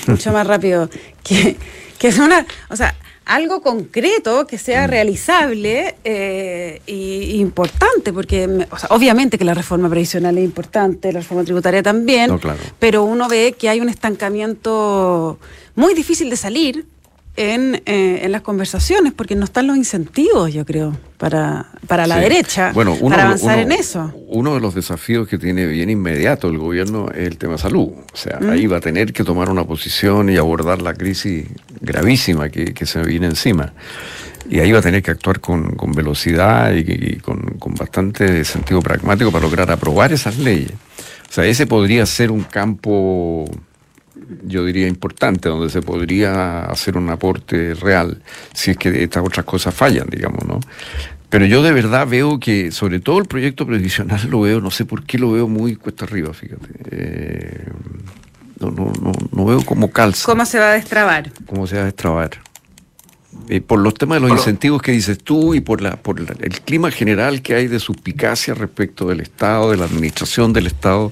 mucho 0.07 0.31
más 0.31 0.47
rápido. 0.47 0.89
Que, 1.23 1.57
que 1.99 2.07
es 2.07 2.17
una, 2.17 2.45
o 2.69 2.75
sea, 2.75 2.95
algo 3.29 3.61
concreto 3.61 4.47
que 4.47 4.57
sea 4.57 4.87
mm. 4.87 4.89
realizable 4.89 5.95
e 6.03 7.35
importante, 7.35 8.11
porque 8.11 8.65
obviamente 8.89 9.37
que 9.37 9.45
la 9.45 9.53
reforma 9.53 9.87
previsional 9.87 10.37
es 10.37 10.43
importante, 10.43 11.13
la 11.13 11.19
reforma 11.19 11.43
tributaria 11.43 11.83
también, 11.83 12.39
pero 12.79 13.03
uno 13.03 13.29
ve 13.29 13.55
que 13.57 13.69
hay 13.69 13.79
un 13.79 13.89
estancamiento 13.89 15.37
muy 15.75 15.93
difícil 15.93 16.29
de 16.29 16.37
salir 16.37 16.85
en, 17.39 17.81
eh, 17.85 18.19
en, 18.23 18.33
las 18.33 18.41
conversaciones, 18.41 19.13
porque 19.13 19.33
no 19.33 19.45
están 19.45 19.65
los 19.65 19.77
incentivos, 19.77 20.53
yo 20.53 20.65
creo, 20.65 20.97
para, 21.17 21.67
para 21.87 22.05
la 22.05 22.17
derecha, 22.17 22.73
bueno, 22.73 22.97
para 22.99 23.27
avanzar 23.27 23.59
en 23.59 23.71
eso. 23.71 24.13
Uno 24.27 24.55
de 24.55 24.59
los 24.59 24.75
desafíos 24.75 25.25
que 25.25 25.37
tiene 25.37 25.65
bien 25.65 25.89
inmediato 25.89 26.49
el 26.49 26.57
gobierno 26.57 27.07
es 27.11 27.27
el 27.27 27.37
tema 27.37 27.57
salud. 27.57 27.91
O 28.13 28.17
sea, 28.17 28.39
ahí 28.51 28.67
va 28.67 28.77
a 28.77 28.81
tener 28.81 29.13
que 29.13 29.23
tomar 29.23 29.49
una 29.49 29.63
posición 29.63 30.29
y 30.29 30.35
abordar 30.35 30.81
la 30.81 30.93
crisis 30.93 31.47
gravísima 31.79 32.49
que, 32.49 32.73
que 32.73 32.85
se 32.85 33.01
viene 33.03 33.27
encima. 33.27 33.71
Y 34.49 34.59
ahí 34.59 34.73
va 34.73 34.79
a 34.79 34.81
tener 34.81 35.01
que 35.01 35.11
actuar 35.11 35.39
con, 35.39 35.75
con 35.77 35.93
velocidad 35.93 36.73
y, 36.73 37.19
con, 37.19 37.39
con 37.57 37.73
bastante 37.73 38.43
sentido 38.43 38.81
pragmático 38.81 39.31
para 39.31 39.45
lograr 39.45 39.71
aprobar 39.71 40.11
esas 40.11 40.37
leyes. 40.37 40.73
O 41.29 41.31
sea, 41.31 41.45
ese 41.45 41.65
podría 41.67 42.05
ser 42.05 42.31
un 42.31 42.43
campo 42.43 43.49
yo 44.43 44.65
diría, 44.65 44.87
importante, 44.87 45.49
donde 45.49 45.69
se 45.69 45.81
podría 45.81 46.65
hacer 46.65 46.97
un 46.97 47.09
aporte 47.09 47.73
real 47.73 48.21
si 48.53 48.71
es 48.71 48.77
que 48.77 49.03
estas 49.03 49.23
otras 49.25 49.45
cosas 49.45 49.73
fallan, 49.73 50.07
digamos, 50.09 50.45
¿no? 50.45 50.59
Pero 51.29 51.45
yo 51.45 51.61
de 51.61 51.71
verdad 51.71 52.07
veo 52.07 52.39
que, 52.39 52.71
sobre 52.71 52.99
todo 52.99 53.19
el 53.19 53.25
proyecto 53.25 53.65
previsional, 53.67 54.19
lo 54.29 54.41
veo, 54.41 54.61
no 54.61 54.71
sé 54.71 54.85
por 54.85 55.03
qué 55.03 55.19
lo 55.19 55.31
veo 55.31 55.47
muy 55.47 55.75
cuesta 55.75 56.05
arriba, 56.05 56.33
fíjate. 56.33 56.69
Eh, 56.89 57.65
no, 58.59 58.71
no, 58.71 58.91
no, 58.99 59.11
no 59.31 59.45
veo 59.45 59.63
cómo 59.63 59.91
calza. 59.91 60.25
¿Cómo 60.25 60.45
se 60.45 60.57
va 60.57 60.71
a 60.71 60.73
destrabar? 60.73 61.31
¿Cómo 61.45 61.67
se 61.67 61.75
va 61.75 61.83
a 61.83 61.85
destrabar? 61.85 62.31
Eh, 63.47 63.61
por 63.61 63.79
los 63.79 63.93
temas 63.93 64.21
de 64.21 64.27
los 64.27 64.37
incentivos 64.37 64.81
que 64.81 64.91
dices 64.91 65.19
tú 65.19 65.53
y 65.53 65.61
por, 65.61 65.81
la, 65.81 65.95
por 65.97 66.19
el 66.19 66.61
clima 66.61 66.91
general 66.91 67.41
que 67.41 67.55
hay 67.55 67.67
de 67.67 67.79
suspicacia 67.79 68.53
respecto 68.53 69.07
del 69.07 69.21
Estado, 69.21 69.71
de 69.71 69.77
la 69.77 69.85
administración 69.85 70.51
del 70.51 70.67
Estado. 70.67 71.11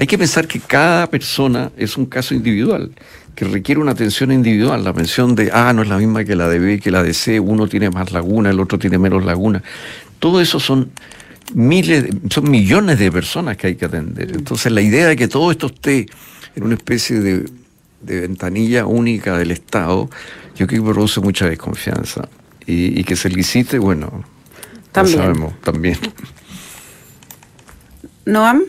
Hay 0.00 0.06
que 0.06 0.16
pensar 0.16 0.48
que 0.48 0.60
cada 0.60 1.10
persona 1.10 1.72
es 1.76 1.98
un 1.98 2.06
caso 2.06 2.34
individual, 2.34 2.90
que 3.34 3.44
requiere 3.44 3.82
una 3.82 3.92
atención 3.92 4.32
individual. 4.32 4.82
La 4.82 4.94
pensión 4.94 5.34
de 5.34 5.50
A 5.52 5.74
no 5.74 5.82
es 5.82 5.88
la 5.88 5.98
misma 5.98 6.24
que 6.24 6.34
la 6.34 6.48
de 6.48 6.58
B, 6.58 6.80
que 6.80 6.90
la 6.90 7.02
de 7.02 7.12
C, 7.12 7.38
uno 7.38 7.68
tiene 7.68 7.90
más 7.90 8.10
laguna, 8.10 8.48
el 8.48 8.60
otro 8.60 8.78
tiene 8.78 8.96
menos 8.96 9.26
laguna. 9.26 9.62
Todo 10.18 10.40
eso 10.40 10.58
son 10.58 10.90
miles, 11.52 12.06
son 12.30 12.50
millones 12.50 12.98
de 12.98 13.12
personas 13.12 13.58
que 13.58 13.66
hay 13.66 13.74
que 13.74 13.84
atender. 13.84 14.34
Entonces 14.34 14.72
la 14.72 14.80
idea 14.80 15.06
de 15.06 15.16
que 15.16 15.28
todo 15.28 15.50
esto 15.50 15.66
esté 15.66 16.06
en 16.56 16.62
una 16.62 16.76
especie 16.76 17.20
de, 17.20 17.44
ventanilla 18.00 18.86
única 18.86 19.36
del 19.36 19.50
Estado, 19.50 20.08
yo 20.56 20.66
creo 20.66 20.82
que 20.82 20.92
produce 20.92 21.20
mucha 21.20 21.46
desconfianza. 21.46 22.26
Y, 22.66 23.04
que 23.04 23.16
se 23.16 23.28
licite, 23.28 23.78
bueno, 23.78 24.24
también. 24.92 25.18
sabemos, 25.18 25.60
también. 25.60 25.98
¿Noam? 28.24 28.62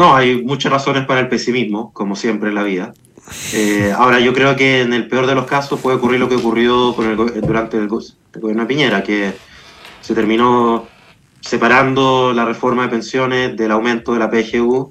No, 0.00 0.16
hay 0.16 0.42
muchas 0.42 0.72
razones 0.72 1.04
para 1.04 1.20
el 1.20 1.28
pesimismo, 1.28 1.92
como 1.92 2.16
siempre 2.16 2.48
en 2.48 2.54
la 2.54 2.62
vida. 2.62 2.94
Eh, 3.52 3.92
ahora, 3.94 4.18
yo 4.18 4.32
creo 4.32 4.56
que 4.56 4.80
en 4.80 4.94
el 4.94 5.06
peor 5.08 5.26
de 5.26 5.34
los 5.34 5.44
casos 5.44 5.78
puede 5.78 5.98
ocurrir 5.98 6.18
lo 6.18 6.26
que 6.26 6.36
ocurrió 6.36 6.96
el, 7.02 7.16
durante 7.42 7.76
el, 7.76 7.86
gobierno 7.86 8.62
de 8.62 8.66
Piñera, 8.66 9.02
que 9.02 9.34
se 10.00 10.14
terminó 10.14 10.86
separando 11.42 12.32
la 12.32 12.46
reforma 12.46 12.84
de 12.84 12.88
pensiones 12.88 13.54
del 13.58 13.72
aumento 13.72 14.14
de 14.14 14.20
la 14.20 14.30
PGU 14.30 14.90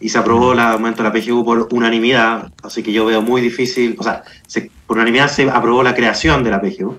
y 0.00 0.08
se 0.08 0.16
aprobó 0.16 0.54
el 0.54 0.60
aumento 0.60 1.02
de 1.02 1.10
la 1.10 1.12
PGU 1.12 1.44
por 1.44 1.68
unanimidad, 1.72 2.50
así 2.62 2.82
que 2.82 2.92
yo 2.92 3.04
veo 3.04 3.20
muy 3.20 3.42
difícil, 3.42 3.94
o 3.98 4.02
sea, 4.02 4.22
por 4.86 4.96
unanimidad 4.96 5.28
se 5.28 5.50
aprobó 5.50 5.82
la 5.82 5.94
creación 5.94 6.42
de 6.42 6.50
la 6.50 6.62
PGU 6.62 6.98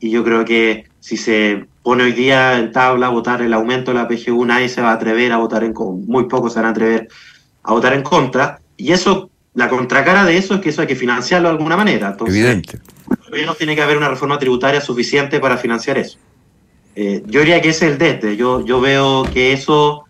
y 0.00 0.08
yo 0.08 0.24
creo 0.24 0.46
que 0.46 0.86
si 1.00 1.18
se 1.18 1.66
pone 1.86 2.02
hoy 2.02 2.10
día 2.10 2.58
en 2.58 2.72
tabla 2.72 3.10
votar 3.10 3.42
el 3.42 3.52
aumento 3.54 3.92
de 3.92 3.98
la 3.98 4.08
PGU, 4.08 4.44
nadie 4.44 4.68
se 4.68 4.82
va 4.82 4.90
a 4.90 4.94
atrever 4.94 5.30
a 5.30 5.36
votar 5.36 5.62
en 5.62 5.72
contra, 5.72 6.12
muy 6.12 6.24
pocos 6.24 6.52
se 6.52 6.58
van 6.58 6.66
a 6.66 6.70
atrever 6.70 7.06
a 7.62 7.72
votar 7.72 7.92
en 7.92 8.02
contra, 8.02 8.58
y 8.76 8.90
eso, 8.90 9.30
la 9.54 9.68
contracara 9.68 10.24
de 10.24 10.36
eso 10.36 10.56
es 10.56 10.60
que 10.60 10.70
eso 10.70 10.80
hay 10.80 10.88
que 10.88 10.96
financiarlo 10.96 11.46
de 11.46 11.54
alguna 11.54 11.76
manera. 11.76 12.08
Entonces, 12.08 12.34
Evidente. 12.34 12.80
no 13.46 13.54
tiene 13.54 13.76
que 13.76 13.82
haber 13.82 13.98
una 13.98 14.08
reforma 14.08 14.36
tributaria 14.36 14.80
suficiente 14.80 15.38
para 15.38 15.58
financiar 15.58 15.96
eso. 15.98 16.18
Eh, 16.96 17.22
yo 17.24 17.38
diría 17.38 17.62
que 17.62 17.68
ese 17.68 17.86
es 17.86 17.92
el 17.92 17.98
desde. 17.98 18.36
Yo, 18.36 18.64
yo 18.66 18.80
veo 18.80 19.22
que 19.32 19.52
eso 19.52 20.05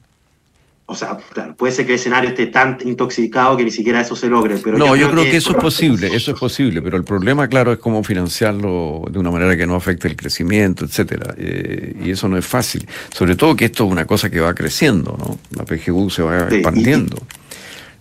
o 0.89 0.95
sea, 0.95 1.19
puede 1.57 1.73
ser 1.73 1.85
que 1.85 1.93
el 1.93 1.99
escenario 1.99 2.31
esté 2.31 2.47
tan 2.47 2.79
intoxicado 2.85 3.57
que 3.57 3.65
ni 3.65 3.73
siquiera 3.73 4.01
eso 4.01 4.15
se 4.15 4.29
logre. 4.29 4.57
Pero 4.63 4.79
no, 4.79 4.95
yo 4.95 5.11
creo, 5.11 5.25
que, 5.25 5.37
eso 5.37 5.51
es 5.51 5.57
posible, 5.61 6.15
eso 6.15 6.31
es 6.31 6.39
posible, 6.39 6.81
pero 6.81 6.97
el 6.97 7.03
problema, 7.03 7.49
claro, 7.49 7.73
es 7.73 7.79
cómo 7.79 8.05
financiarlo 8.05 9.03
de 9.11 9.19
una 9.19 9.33
manera 9.33 9.57
que 9.57 9.67
no 9.67 9.75
afecte 9.75 10.07
el 10.07 10.15
crecimiento, 10.15 10.85
etcétera. 10.85 11.35
Eh, 11.39 11.97
y 12.05 12.11
eso 12.13 12.29
no 12.29 12.39
es 12.39 12.47
fácil. 12.47 12.87
Sobre 13.13 13.35
todo 13.35 13.57
que 13.57 13.65
esto 13.65 13.85
es 13.85 13.91
una 13.91 14.05
cosa 14.05 14.31
que 14.31 14.39
va 14.39 14.55
creciendo, 14.55 15.17
¿no? 15.19 15.39
La 15.57 15.65
PGU 15.65 16.09
se 16.09 16.23
va 16.23 16.47
expandiendo. 16.49 17.17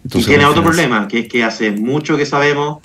Y, 0.03 0.23
tiene 0.23 0.45
otro 0.45 0.61
problema, 0.61 1.07
que 1.07 1.21
es 1.21 1.27
que 1.27 1.43
hace 1.43 1.71
mucho 1.71 2.15
que 2.15 2.27
sabemos 2.27 2.83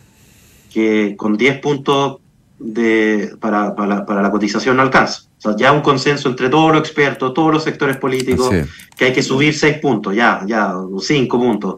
que 0.73 1.15
con 1.19 1.37
10 1.37 1.61
puntos 1.61 2.21
de, 2.61 3.35
para, 3.41 3.75
para 3.75 4.23
la 4.23 4.31
cotización 4.31 4.77
no 4.77 4.83
alcanza. 4.83 5.23
O 5.39 5.41
sea, 5.41 5.57
ya 5.57 5.73
un 5.73 5.81
consenso 5.81 6.29
entre 6.29 6.51
todos 6.51 6.71
los 6.71 6.81
expertos, 6.81 7.33
todos 7.33 7.53
los 7.53 7.65
sectores 7.65 7.97
políticos, 7.97 8.51
que 8.97 9.07
hay 9.07 9.13
que 9.13 9.23
subir 9.23 9.57
seis 9.57 9.79
puntos, 9.79 10.15
ya, 10.15 10.43
ya, 10.47 10.75
cinco 11.01 11.39
puntos. 11.39 11.77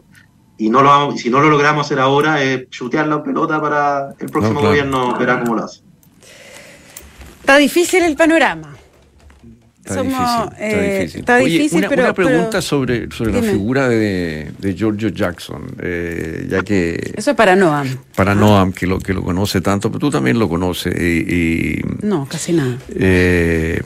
Y 0.57 0.69
no 0.69 0.81
lo 0.81 1.13
si 1.13 1.29
no 1.29 1.39
lo 1.39 1.49
logramos 1.49 1.85
hacer 1.85 1.99
ahora, 1.99 2.43
es 2.43 2.69
chutear 2.69 3.07
la 3.07 3.23
pelota 3.23 3.61
para 3.61 4.13
el 4.19 4.29
próximo 4.29 4.61
gobierno, 4.61 5.17
verá 5.17 5.39
cómo 5.39 5.55
lo 5.55 5.63
hace. 5.63 5.81
Está 7.39 7.57
difícil 7.57 8.03
el 8.03 8.15
panorama. 8.15 8.75
Está 9.85 10.01
difícil. 10.01 11.19
Está 11.19 11.41
eh, 11.41 11.45
difícil. 11.45 11.85
una, 11.85 12.13
pregunta 12.13 12.61
sobre, 12.61 13.11
sobre 13.11 13.33
la 13.33 13.41
figura 13.41 13.89
de, 13.89 14.53
de 14.57 14.75
Giorgio 14.75 15.09
Jackson, 15.09 15.75
eh, 15.81 16.47
ya 16.49 16.63
que... 16.63 17.13
Eso 17.15 17.31
es 17.31 17.37
para 17.37 17.55
Noam. 17.57 17.97
Para 18.15 18.31
ah. 18.31 18.35
Noam, 18.35 18.71
que 18.71 18.87
lo, 18.87 18.99
que 18.99 19.13
lo 19.13 19.21
conoce 19.21 19.59
tanto, 19.59 19.89
pero 19.89 19.99
tú 19.99 20.09
también 20.09 20.39
lo 20.39 20.47
conoces. 20.47 20.95
Y, 20.95 21.81
no, 22.01 22.25
casi 22.25 22.53
nada. 22.53 22.77
Eh, 22.95 23.81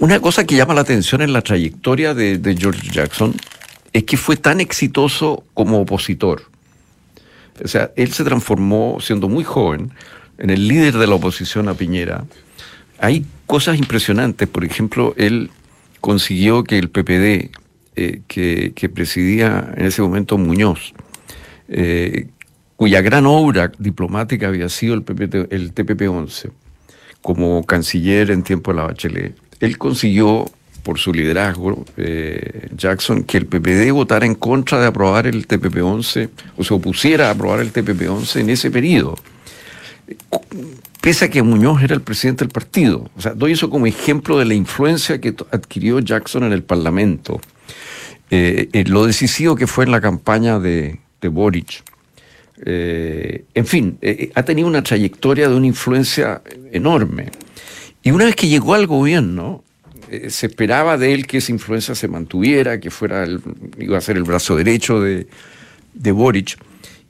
una 0.00 0.20
cosa 0.20 0.44
que 0.44 0.54
llama 0.54 0.74
la 0.74 0.82
atención 0.82 1.22
en 1.22 1.32
la 1.32 1.40
trayectoria 1.40 2.12
de, 2.12 2.36
de 2.36 2.56
George 2.56 2.90
Jackson 2.90 3.34
es 3.94 4.04
que 4.04 4.18
fue 4.18 4.36
tan 4.36 4.60
exitoso 4.60 5.44
como 5.54 5.80
opositor. 5.80 6.42
O 7.64 7.68
sea, 7.68 7.90
él 7.96 8.12
se 8.12 8.22
transformó, 8.22 8.98
siendo 9.00 9.30
muy 9.30 9.44
joven, 9.44 9.92
en 10.36 10.50
el 10.50 10.68
líder 10.68 10.98
de 10.98 11.06
la 11.06 11.14
oposición 11.14 11.68
a 11.68 11.74
Piñera 11.74 12.24
hay 12.98 13.24
cosas 13.46 13.78
impresionantes. 13.78 14.48
Por 14.48 14.64
ejemplo, 14.64 15.14
él 15.16 15.50
consiguió 16.00 16.64
que 16.64 16.78
el 16.78 16.90
PPD, 16.90 17.50
eh, 17.96 18.20
que, 18.26 18.90
presidía 18.92 19.72
en 19.76 19.86
ese 19.86 20.02
momento 20.02 20.38
Muñoz, 20.38 20.92
eh, 21.68 22.28
cuya 22.76 23.00
gran 23.00 23.26
obra 23.26 23.72
diplomática 23.78 24.48
había 24.48 24.68
sido 24.68 24.94
el, 24.94 25.04
el 25.50 25.74
TPP-11, 25.74 26.50
como 27.22 27.64
canciller 27.64 28.30
en 28.30 28.42
tiempo 28.42 28.70
de 28.70 28.76
la 28.76 28.84
Bachelet, 28.84 29.34
él 29.60 29.78
consiguió, 29.78 30.44
por 30.84 30.98
su 30.98 31.12
liderazgo, 31.12 31.84
eh, 31.96 32.68
Jackson, 32.74 33.24
que 33.24 33.36
el 33.36 33.46
PPD 33.46 33.90
votara 33.92 34.24
en 34.24 34.36
contra 34.36 34.80
de 34.80 34.86
aprobar 34.86 35.26
el 35.26 35.46
TPP-11, 35.46 36.30
o 36.56 36.64
se 36.64 36.72
opusiera 36.72 37.28
a 37.28 37.32
aprobar 37.32 37.60
el 37.60 37.72
TPP-11 37.72 38.40
en 38.40 38.50
ese 38.50 38.70
periodo 38.70 39.16
pese 41.00 41.26
a 41.26 41.30
que 41.30 41.42
Muñoz 41.42 41.82
era 41.82 41.94
el 41.94 42.02
presidente 42.02 42.44
del 42.44 42.52
partido. 42.52 43.10
O 43.16 43.20
sea, 43.20 43.34
doy 43.34 43.52
eso 43.52 43.70
como 43.70 43.86
ejemplo 43.86 44.38
de 44.38 44.44
la 44.44 44.54
influencia 44.54 45.20
que 45.20 45.34
adquirió 45.50 46.00
Jackson 46.00 46.44
en 46.44 46.52
el 46.52 46.62
Parlamento. 46.62 47.40
Eh, 48.30 48.68
eh, 48.72 48.84
lo 48.84 49.06
decisivo 49.06 49.56
que 49.56 49.66
fue 49.66 49.84
en 49.84 49.90
la 49.90 50.00
campaña 50.00 50.58
de, 50.58 50.98
Boric. 51.22 51.82
Eh, 52.64 53.44
en 53.54 53.66
fin, 53.66 53.98
ha 54.34 54.42
tenido 54.42 54.68
una 54.68 54.82
trayectoria 54.82 55.48
de 55.48 55.54
una 55.54 55.66
influencia 55.66 56.42
enorme. 56.72 57.30
Y 58.02 58.10
una 58.10 58.24
vez 58.26 58.36
que 58.36 58.48
llegó 58.48 58.74
al 58.74 58.86
gobierno, 58.86 59.64
se 60.28 60.46
esperaba 60.46 60.96
de 60.96 61.12
él 61.12 61.26
que 61.26 61.38
esa 61.38 61.52
influencia 61.52 61.94
se 61.94 62.08
mantuviera, 62.08 62.80
que 62.80 62.90
fuera 62.90 63.26
iba 63.78 63.98
a 63.98 64.00
ser 64.00 64.16
el 64.16 64.24
brazo 64.24 64.56
derecho 64.56 65.00
de, 65.00 65.26
de 65.94 66.12
Boric. 66.12 66.58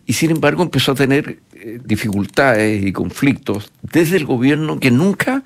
Y 0.09 0.15
sin 0.15 0.31
embargo 0.31 0.63
empezó 0.63 0.93
a 0.93 0.95
tener 0.95 1.39
eh, 1.53 1.79
dificultades 1.85 2.83
y 2.83 2.93
conflictos 2.93 3.71
desde 3.83 4.17
el 4.17 4.25
gobierno 4.25 4.81
que 4.81 4.91
nunca 4.91 5.45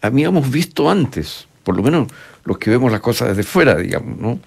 habíamos 0.00 0.50
visto 0.50 0.90
antes, 0.90 1.46
por 1.62 1.76
lo 1.76 1.82
menos 1.82 2.08
los 2.46 2.56
que 2.56 2.70
vemos 2.70 2.90
las 2.90 3.02
cosas 3.02 3.28
desde 3.28 3.42
fuera, 3.42 3.76
digamos, 3.76 4.18
¿no? 4.18 4.40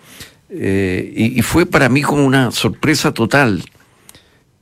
Eh, 0.49 1.13
y, 1.15 1.41
fue 1.43 1.67
para 1.67 1.87
mí 1.87 2.01
como 2.01 2.25
una 2.25 2.49
sorpresa 2.49 3.13
total 3.13 3.63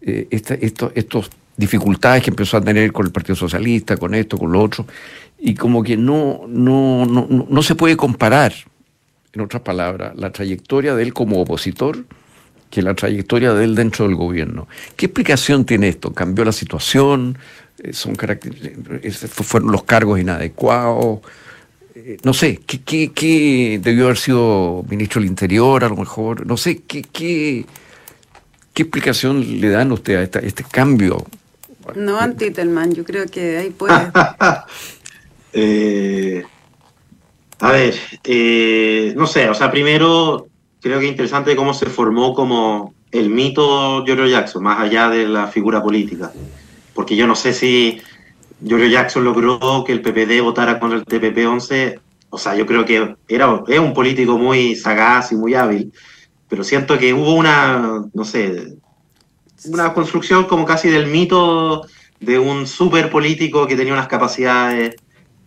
eh, 0.01 0.27
estas 0.30 1.30
dificultades 1.56 2.23
que 2.23 2.30
empezó 2.30 2.58
a 2.58 2.62
tener 2.62 2.91
con 2.91 3.06
el 3.06 3.13
Partido 3.13 3.36
Socialista, 3.38 3.95
con 3.95 4.13
esto, 4.13 4.38
con 4.38 4.51
lo 4.51 4.62
otro, 4.62 4.86
y 5.39 5.54
como 5.56 5.84
que 5.84 5.95
no, 5.95 6.41
no, 6.49 7.06
no, 7.06 7.47
no 7.49 7.63
se 7.63 7.75
puede 7.75 7.95
comparar, 7.95 8.54
en 9.32 9.39
otras 9.39 9.62
palabras, 9.62 10.17
la 10.17 10.34
trayectoria 10.34 10.95
de 10.95 11.04
él 11.04 11.13
como 11.13 11.39
opositor 11.39 12.04
que 12.72 12.82
la 12.82 12.96
trayectoria 12.96 13.54
de 13.54 13.66
él 13.66 13.76
dentro 13.76 14.08
del 14.08 14.16
gobierno. 14.16 14.68
¿Qué 14.96 15.08
explicación 15.08 15.66
tiene 15.66 15.90
esto? 15.90 16.14
¿Cambió 16.14 16.46
la 16.46 16.54
situación? 16.54 17.38
Eh, 17.84 17.94
¿Son 17.94 18.16
¿Fueron 18.16 19.72
los 19.72 19.84
cargos 19.84 20.20
inadecuados? 20.20 21.20
Eh, 21.94 22.18
no 22.24 22.34
sé, 22.34 22.62
¿qué, 22.66 23.80
debió 23.84 24.06
haber 24.06 24.18
sido 24.18 24.84
ministro 24.90 25.22
del 25.22 25.30
Interior 25.30 25.84
a 25.84 25.90
lo 25.90 25.98
mejor? 25.98 26.48
No 26.48 26.56
sé, 26.58 26.82
¿qué, 26.88 27.04
qué, 27.04 27.66
explicación 28.74 29.62
le 29.62 29.70
dan 29.70 29.92
usted 29.92 30.16
a 30.16 30.40
este 30.40 30.64
cambio? 30.64 31.24
No, 31.96 32.18
Antitelman, 32.20 32.94
yo 32.94 33.04
creo 33.04 33.28
que 33.28 33.58
ahí 33.58 33.70
puede... 33.70 33.94
Eh, 35.54 36.46
a 37.60 37.72
ver, 37.74 37.94
no 39.18 39.28
sé, 39.28 39.50
o 39.50 39.54
sea, 39.54 39.70
primero 39.70 40.48
creo 40.82 41.00
que 41.00 41.06
es 41.06 41.12
interesante 41.12 41.56
cómo 41.56 41.74
se 41.74 41.86
formó 41.88 42.34
como 42.34 42.94
el 43.12 43.30
mito 43.30 44.04
Giorgio 44.06 44.28
Jackson, 44.28 44.63
más 44.63 44.80
allá 44.80 45.10
de 45.10 45.28
la 45.28 45.48
figura 45.48 45.82
política. 45.82 46.32
Porque 46.94 47.15
yo 47.15 47.28
no 47.28 47.36
sé 47.36 47.54
si 47.54 48.02
Giorgio 48.63 48.88
Jackson 48.88 49.24
logró 49.24 49.84
que 49.86 49.91
el 49.91 50.02
PPD 50.02 50.41
votara 50.41 50.80
contra 50.80 50.98
el 50.98 51.06
TPP-11. 51.06 52.00
O 52.30 52.38
sea, 52.38 52.56
yo 52.56 52.65
creo 52.65 52.86
que 52.86 53.15
era, 53.28 53.63
es 53.67 53.80
un 53.80 53.94
político 53.94 54.38
muy 54.38 54.76
sagaz 54.76 55.32
y 55.32 55.36
muy 55.36 55.54
hábil, 55.54 55.91
pero 56.48 56.63
siento 56.63 56.98
que 56.98 57.13
hubo 57.13 57.34
una, 57.34 58.06
no 58.13 58.26
sé, 58.26 58.78
una 59.65 59.94
construcción 59.94 60.46
como 60.46 60.65
casi 60.65 60.89
del 60.89 61.08
mito 61.08 61.86
de 62.20 62.39
un 62.39 62.65
super 62.67 63.10
político 63.10 63.67
que 63.67 63.76
tenía 63.76 63.94
unas 63.94 64.08
capacidades 64.08 64.96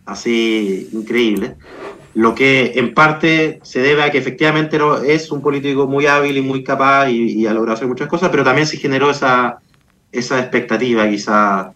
así 0.05 0.87
increíbles 0.93 1.53
lo 2.15 2.33
que 2.33 2.71
en 2.75 2.93
parte 2.93 3.59
se 3.63 3.81
debe 3.81 4.01
a 4.01 4.09
que 4.09 4.17
efectivamente 4.17 4.79
es 5.05 5.31
un 5.31 5.41
político 5.41 5.85
muy 5.85 6.07
hábil 6.07 6.37
y 6.37 6.41
muy 6.41 6.63
capaz 6.63 7.09
y, 7.09 7.45
ha 7.45 7.53
logrado 7.53 7.75
hacer 7.75 7.89
muchas 7.89 8.07
cosas, 8.07 8.29
pero 8.29 8.43
también 8.43 8.65
se 8.65 8.77
generó 8.77 9.11
esa, 9.11 9.59
esa 10.13 10.39
expectativa 10.39 11.07
quizá 11.09 11.73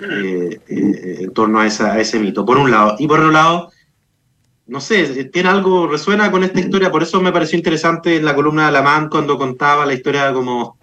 eh, 0.00 0.60
eh, 0.68 1.16
en 1.22 1.32
torno 1.34 1.58
a, 1.58 1.66
ese 1.66 2.20
mito, 2.20 2.46
por 2.46 2.56
un 2.56 2.70
lado. 2.70 2.94
Y 3.00 3.08
por 3.08 3.18
otro 3.18 3.32
lado, 3.32 3.72
no 4.68 4.80
sé, 4.80 5.24
tiene 5.24 5.48
algo, 5.48 5.88
resuena 5.88 6.30
con 6.30 6.44
esta 6.44 6.60
historia, 6.60 6.92
por 6.92 7.02
eso 7.02 7.20
me 7.20 7.32
pareció 7.32 7.58
interesante 7.58 8.14
en 8.14 8.24
la 8.24 8.36
columna 8.36 8.62
de 8.62 8.68
Alamán 8.68 9.08
cuando 9.08 9.36
contaba 9.36 9.84
la 9.84 9.94
historia 9.94 10.32
como... 10.32 10.78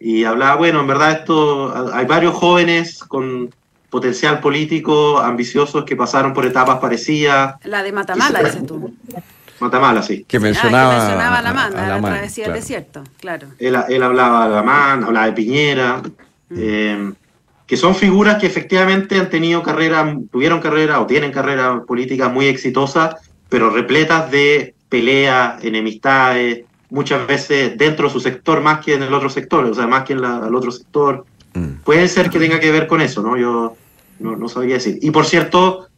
Y 0.00 0.24
hablaba, 0.24 0.56
bueno, 0.56 0.80
en 0.80 0.86
verdad 0.86 1.12
esto, 1.12 1.92
hay 1.92 2.06
varios 2.06 2.34
jóvenes 2.34 3.02
con 3.04 3.50
potencial 3.90 4.40
político, 4.40 5.18
ambiciosos 5.18 5.84
que 5.84 5.96
pasaron 5.96 6.32
por 6.32 6.44
etapas 6.44 6.78
parecidas. 6.78 7.56
La 7.64 7.82
de 7.82 7.92
Matamala, 7.92 8.42
dices 8.42 8.66
tú. 8.66 8.94
Matamala, 9.60 10.02
sí. 10.02 10.24
Que 10.28 10.38
mencionaba, 10.38 10.90
ah, 10.90 10.94
que 10.94 11.00
mencionaba 11.00 11.38
a 11.38 11.42
la 11.42 11.52
Man, 11.52 11.72
la, 11.74 12.00
travesía 12.00 12.44
del 12.44 12.54
desierto, 12.54 13.02
claro. 13.20 13.48
Él, 13.58 13.76
él, 13.88 14.02
hablaba 14.02 14.48
de 14.48 14.54
la 14.54 14.62
Man, 14.62 15.04
hablaba 15.04 15.26
de 15.26 15.32
Piñera, 15.32 16.02
mm. 16.50 16.56
eh, 16.56 17.12
que 17.66 17.76
son 17.76 17.94
figuras 17.94 18.38
que 18.38 18.46
efectivamente 18.46 19.18
han 19.18 19.28
tenido 19.28 19.62
carrera, 19.62 20.16
tuvieron 20.30 20.60
carrera 20.60 21.00
o 21.00 21.06
tienen 21.06 21.32
carrera 21.32 21.82
política 21.86 22.28
muy 22.28 22.46
exitosa, 22.46 23.18
pero 23.48 23.70
repletas 23.70 24.30
de 24.30 24.74
peleas, 24.88 25.62
enemistades, 25.64 26.64
muchas 26.90 27.26
veces 27.26 27.76
dentro 27.76 28.06
de 28.06 28.12
su 28.12 28.20
sector 28.20 28.60
más 28.60 28.84
que 28.84 28.94
en 28.94 29.02
el 29.02 29.12
otro 29.12 29.28
sector, 29.28 29.64
o 29.64 29.74
sea, 29.74 29.86
más 29.86 30.04
que 30.04 30.14
en 30.14 30.24
el 30.24 30.54
otro 30.54 30.70
sector. 30.70 31.26
Mm. 31.58 31.82
Puede 31.84 32.08
ser 32.08 32.30
que 32.30 32.38
tenga 32.38 32.60
que 32.60 32.70
ver 32.70 32.86
con 32.86 33.00
eso, 33.00 33.22
¿no? 33.22 33.36
Yo 33.36 33.76
no, 34.20 34.48
sabría 34.48 34.74
decir. 34.74 34.98
Y 35.02 35.10
por 35.10 35.26
cierto, 35.26 35.88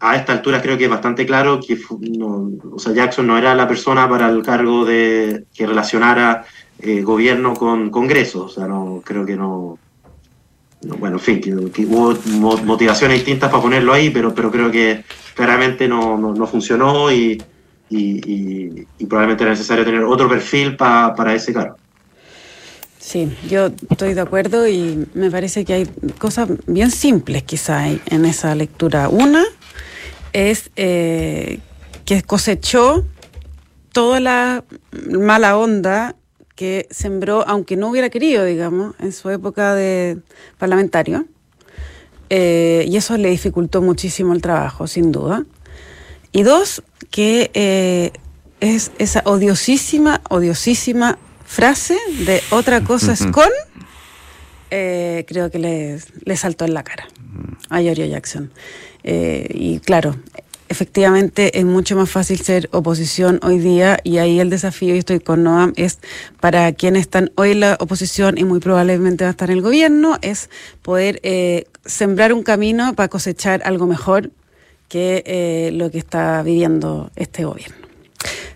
a 0.00 0.16
esta 0.16 0.32
altura 0.32 0.60
creo 0.60 0.76
que 0.76 0.84
es 0.84 0.90
bastante 0.90 1.26
claro 1.26 1.60
que 1.60 1.78
o 1.90 2.78
sea, 2.78 2.92
Jackson 2.92 3.26
no 3.26 3.38
era 3.38 3.54
la 3.54 3.68
persona 3.68 4.08
para 4.08 4.28
el 4.28 4.42
cargo 4.42 4.84
de 4.84 5.44
que 5.54 5.66
relacionara 5.66 6.44
eh, 6.80 7.02
gobierno 7.02 7.54
con 7.54 7.90
Congreso. 7.90 8.46
O 8.46 8.48
sea, 8.48 8.66
no 8.66 9.02
creo 9.04 9.24
que 9.24 9.36
no. 9.36 9.78
bueno, 10.98 11.16
en 11.16 11.22
fin, 11.22 11.40
que, 11.40 11.54
hubo 11.54 12.14
motivaciones 12.64 13.18
distintas 13.18 13.50
para 13.50 13.62
ponerlo 13.62 13.92
ahí, 13.92 14.10
pero, 14.10 14.34
pero 14.34 14.50
creo 14.50 14.70
que 14.70 15.04
claramente 15.34 15.88
no, 15.88 16.46
funcionó 16.46 17.10
y, 17.12 17.42
probablemente 19.08 19.44
era 19.44 19.52
necesario 19.52 19.84
tener 19.84 20.02
otro 20.04 20.28
perfil 20.28 20.76
para 20.76 21.34
ese 21.34 21.52
cargo. 21.52 21.76
Sí, 23.02 23.36
yo 23.50 23.70
estoy 23.90 24.14
de 24.14 24.20
acuerdo 24.20 24.68
y 24.68 25.08
me 25.14 25.28
parece 25.28 25.64
que 25.64 25.72
hay 25.72 25.86
cosas 26.20 26.48
bien 26.68 26.92
simples 26.92 27.42
quizá 27.42 27.88
en 27.88 28.24
esa 28.24 28.54
lectura. 28.54 29.08
Una 29.08 29.44
es 30.32 30.70
eh, 30.76 31.58
que 32.04 32.22
cosechó 32.22 33.04
toda 33.92 34.20
la 34.20 34.64
mala 35.18 35.58
onda 35.58 36.14
que 36.54 36.86
sembró, 36.92 37.44
aunque 37.48 37.76
no 37.76 37.90
hubiera 37.90 38.08
querido, 38.08 38.44
digamos, 38.44 38.94
en 39.00 39.10
su 39.10 39.30
época 39.30 39.74
de 39.74 40.18
parlamentario. 40.58 41.26
Eh, 42.30 42.84
y 42.88 42.96
eso 42.96 43.18
le 43.18 43.30
dificultó 43.30 43.82
muchísimo 43.82 44.32
el 44.32 44.40
trabajo, 44.40 44.86
sin 44.86 45.10
duda. 45.10 45.44
Y 46.30 46.44
dos, 46.44 46.84
que 47.10 47.50
eh, 47.54 48.12
es 48.60 48.92
esa 48.98 49.22
odiosísima, 49.24 50.20
odiosísima 50.30 51.18
frase 51.52 51.98
de 52.26 52.42
otra 52.50 52.82
cosa 52.82 53.12
es 53.12 53.26
con, 53.26 53.50
eh, 54.70 55.24
creo 55.28 55.50
que 55.50 55.58
le, 55.58 56.00
le, 56.24 56.36
saltó 56.36 56.64
en 56.64 56.74
la 56.74 56.82
cara 56.82 57.06
a 57.68 57.80
Giorgio 57.80 58.06
Jackson. 58.06 58.50
y 59.04 59.80
claro, 59.80 60.16
efectivamente 60.72 61.58
es 61.58 61.66
mucho 61.66 61.96
más 61.96 62.10
fácil 62.10 62.40
ser 62.40 62.70
oposición 62.72 63.38
hoy 63.42 63.58
día 63.58 63.98
y 64.02 64.16
ahí 64.16 64.40
el 64.40 64.48
desafío, 64.48 64.94
y 64.94 64.98
estoy 64.98 65.20
con 65.20 65.44
Noam, 65.44 65.74
es 65.76 65.98
para 66.40 66.72
quienes 66.72 67.02
están 67.02 67.30
hoy 67.34 67.50
en 67.50 67.60
la 67.60 67.76
oposición 67.78 68.38
y 68.38 68.44
muy 68.44 68.58
probablemente 68.58 69.24
va 69.24 69.28
a 69.28 69.32
estar 69.32 69.50
en 69.50 69.58
el 69.58 69.62
gobierno, 69.62 70.18
es 70.22 70.48
poder 70.80 71.20
eh, 71.22 71.66
sembrar 71.84 72.32
un 72.32 72.42
camino 72.42 72.94
para 72.94 73.08
cosechar 73.08 73.60
algo 73.66 73.86
mejor 73.86 74.30
que 74.88 75.22
eh, 75.26 75.70
lo 75.74 75.90
que 75.90 75.98
está 75.98 76.42
viviendo 76.42 77.10
este 77.16 77.44
gobierno. 77.44 77.76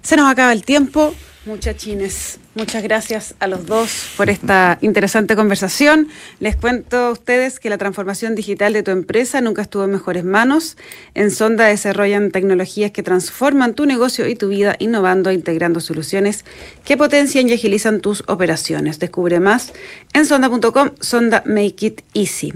Se 0.00 0.16
nos 0.16 0.30
acaba 0.30 0.52
el 0.52 0.64
tiempo. 0.64 1.14
Muchachines, 1.46 2.40
muchas 2.56 2.82
gracias 2.82 3.36
a 3.38 3.46
los 3.46 3.66
dos 3.66 4.08
por 4.16 4.30
esta 4.30 4.78
interesante 4.80 5.36
conversación. 5.36 6.08
Les 6.40 6.56
cuento 6.56 6.96
a 6.96 7.12
ustedes 7.12 7.60
que 7.60 7.70
la 7.70 7.78
transformación 7.78 8.34
digital 8.34 8.72
de 8.72 8.82
tu 8.82 8.90
empresa 8.90 9.40
nunca 9.40 9.62
estuvo 9.62 9.84
en 9.84 9.92
mejores 9.92 10.24
manos. 10.24 10.76
En 11.14 11.30
Sonda 11.30 11.66
desarrollan 11.66 12.32
tecnologías 12.32 12.90
que 12.90 13.04
transforman 13.04 13.74
tu 13.74 13.86
negocio 13.86 14.26
y 14.26 14.34
tu 14.34 14.48
vida, 14.48 14.74
innovando 14.80 15.30
e 15.30 15.34
integrando 15.34 15.78
soluciones 15.78 16.44
que 16.84 16.96
potencian 16.96 17.48
y 17.48 17.52
agilizan 17.52 18.00
tus 18.00 18.24
operaciones. 18.26 18.98
Descubre 18.98 19.38
más 19.38 19.72
en 20.14 20.26
sonda.com, 20.26 20.90
Sonda 20.98 21.44
Make 21.46 21.86
It 21.86 22.00
Easy. 22.12 22.54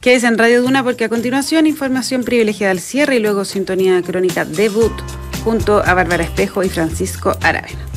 Quédese 0.00 0.26
en 0.26 0.38
Radio 0.38 0.60
Duna 0.60 0.82
porque 0.82 1.04
a 1.04 1.08
continuación 1.08 1.68
información 1.68 2.24
privilegiada 2.24 2.72
al 2.72 2.80
cierre 2.80 3.14
y 3.14 3.20
luego 3.20 3.44
sintonía 3.44 4.02
crónica 4.02 4.44
debut 4.44 4.92
junto 5.44 5.84
a 5.84 5.94
Bárbara 5.94 6.24
Espejo 6.24 6.64
y 6.64 6.68
Francisco 6.68 7.38
Aravena. 7.40 7.94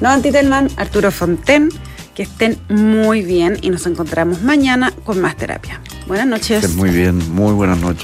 No 0.00 0.08
Antitelman, 0.08 0.68
Arturo 0.76 1.10
Fonten, 1.10 1.70
que 2.14 2.22
estén 2.22 2.58
muy 2.68 3.22
bien 3.22 3.58
y 3.62 3.70
nos 3.70 3.86
encontramos 3.86 4.42
mañana 4.42 4.92
con 5.04 5.20
más 5.20 5.36
terapia. 5.36 5.80
Buenas 6.06 6.26
noches. 6.26 6.64
Estén 6.64 6.76
muy 6.76 6.90
bien, 6.90 7.16
muy 7.32 7.52
buenas 7.52 7.78
noches. 7.78 7.96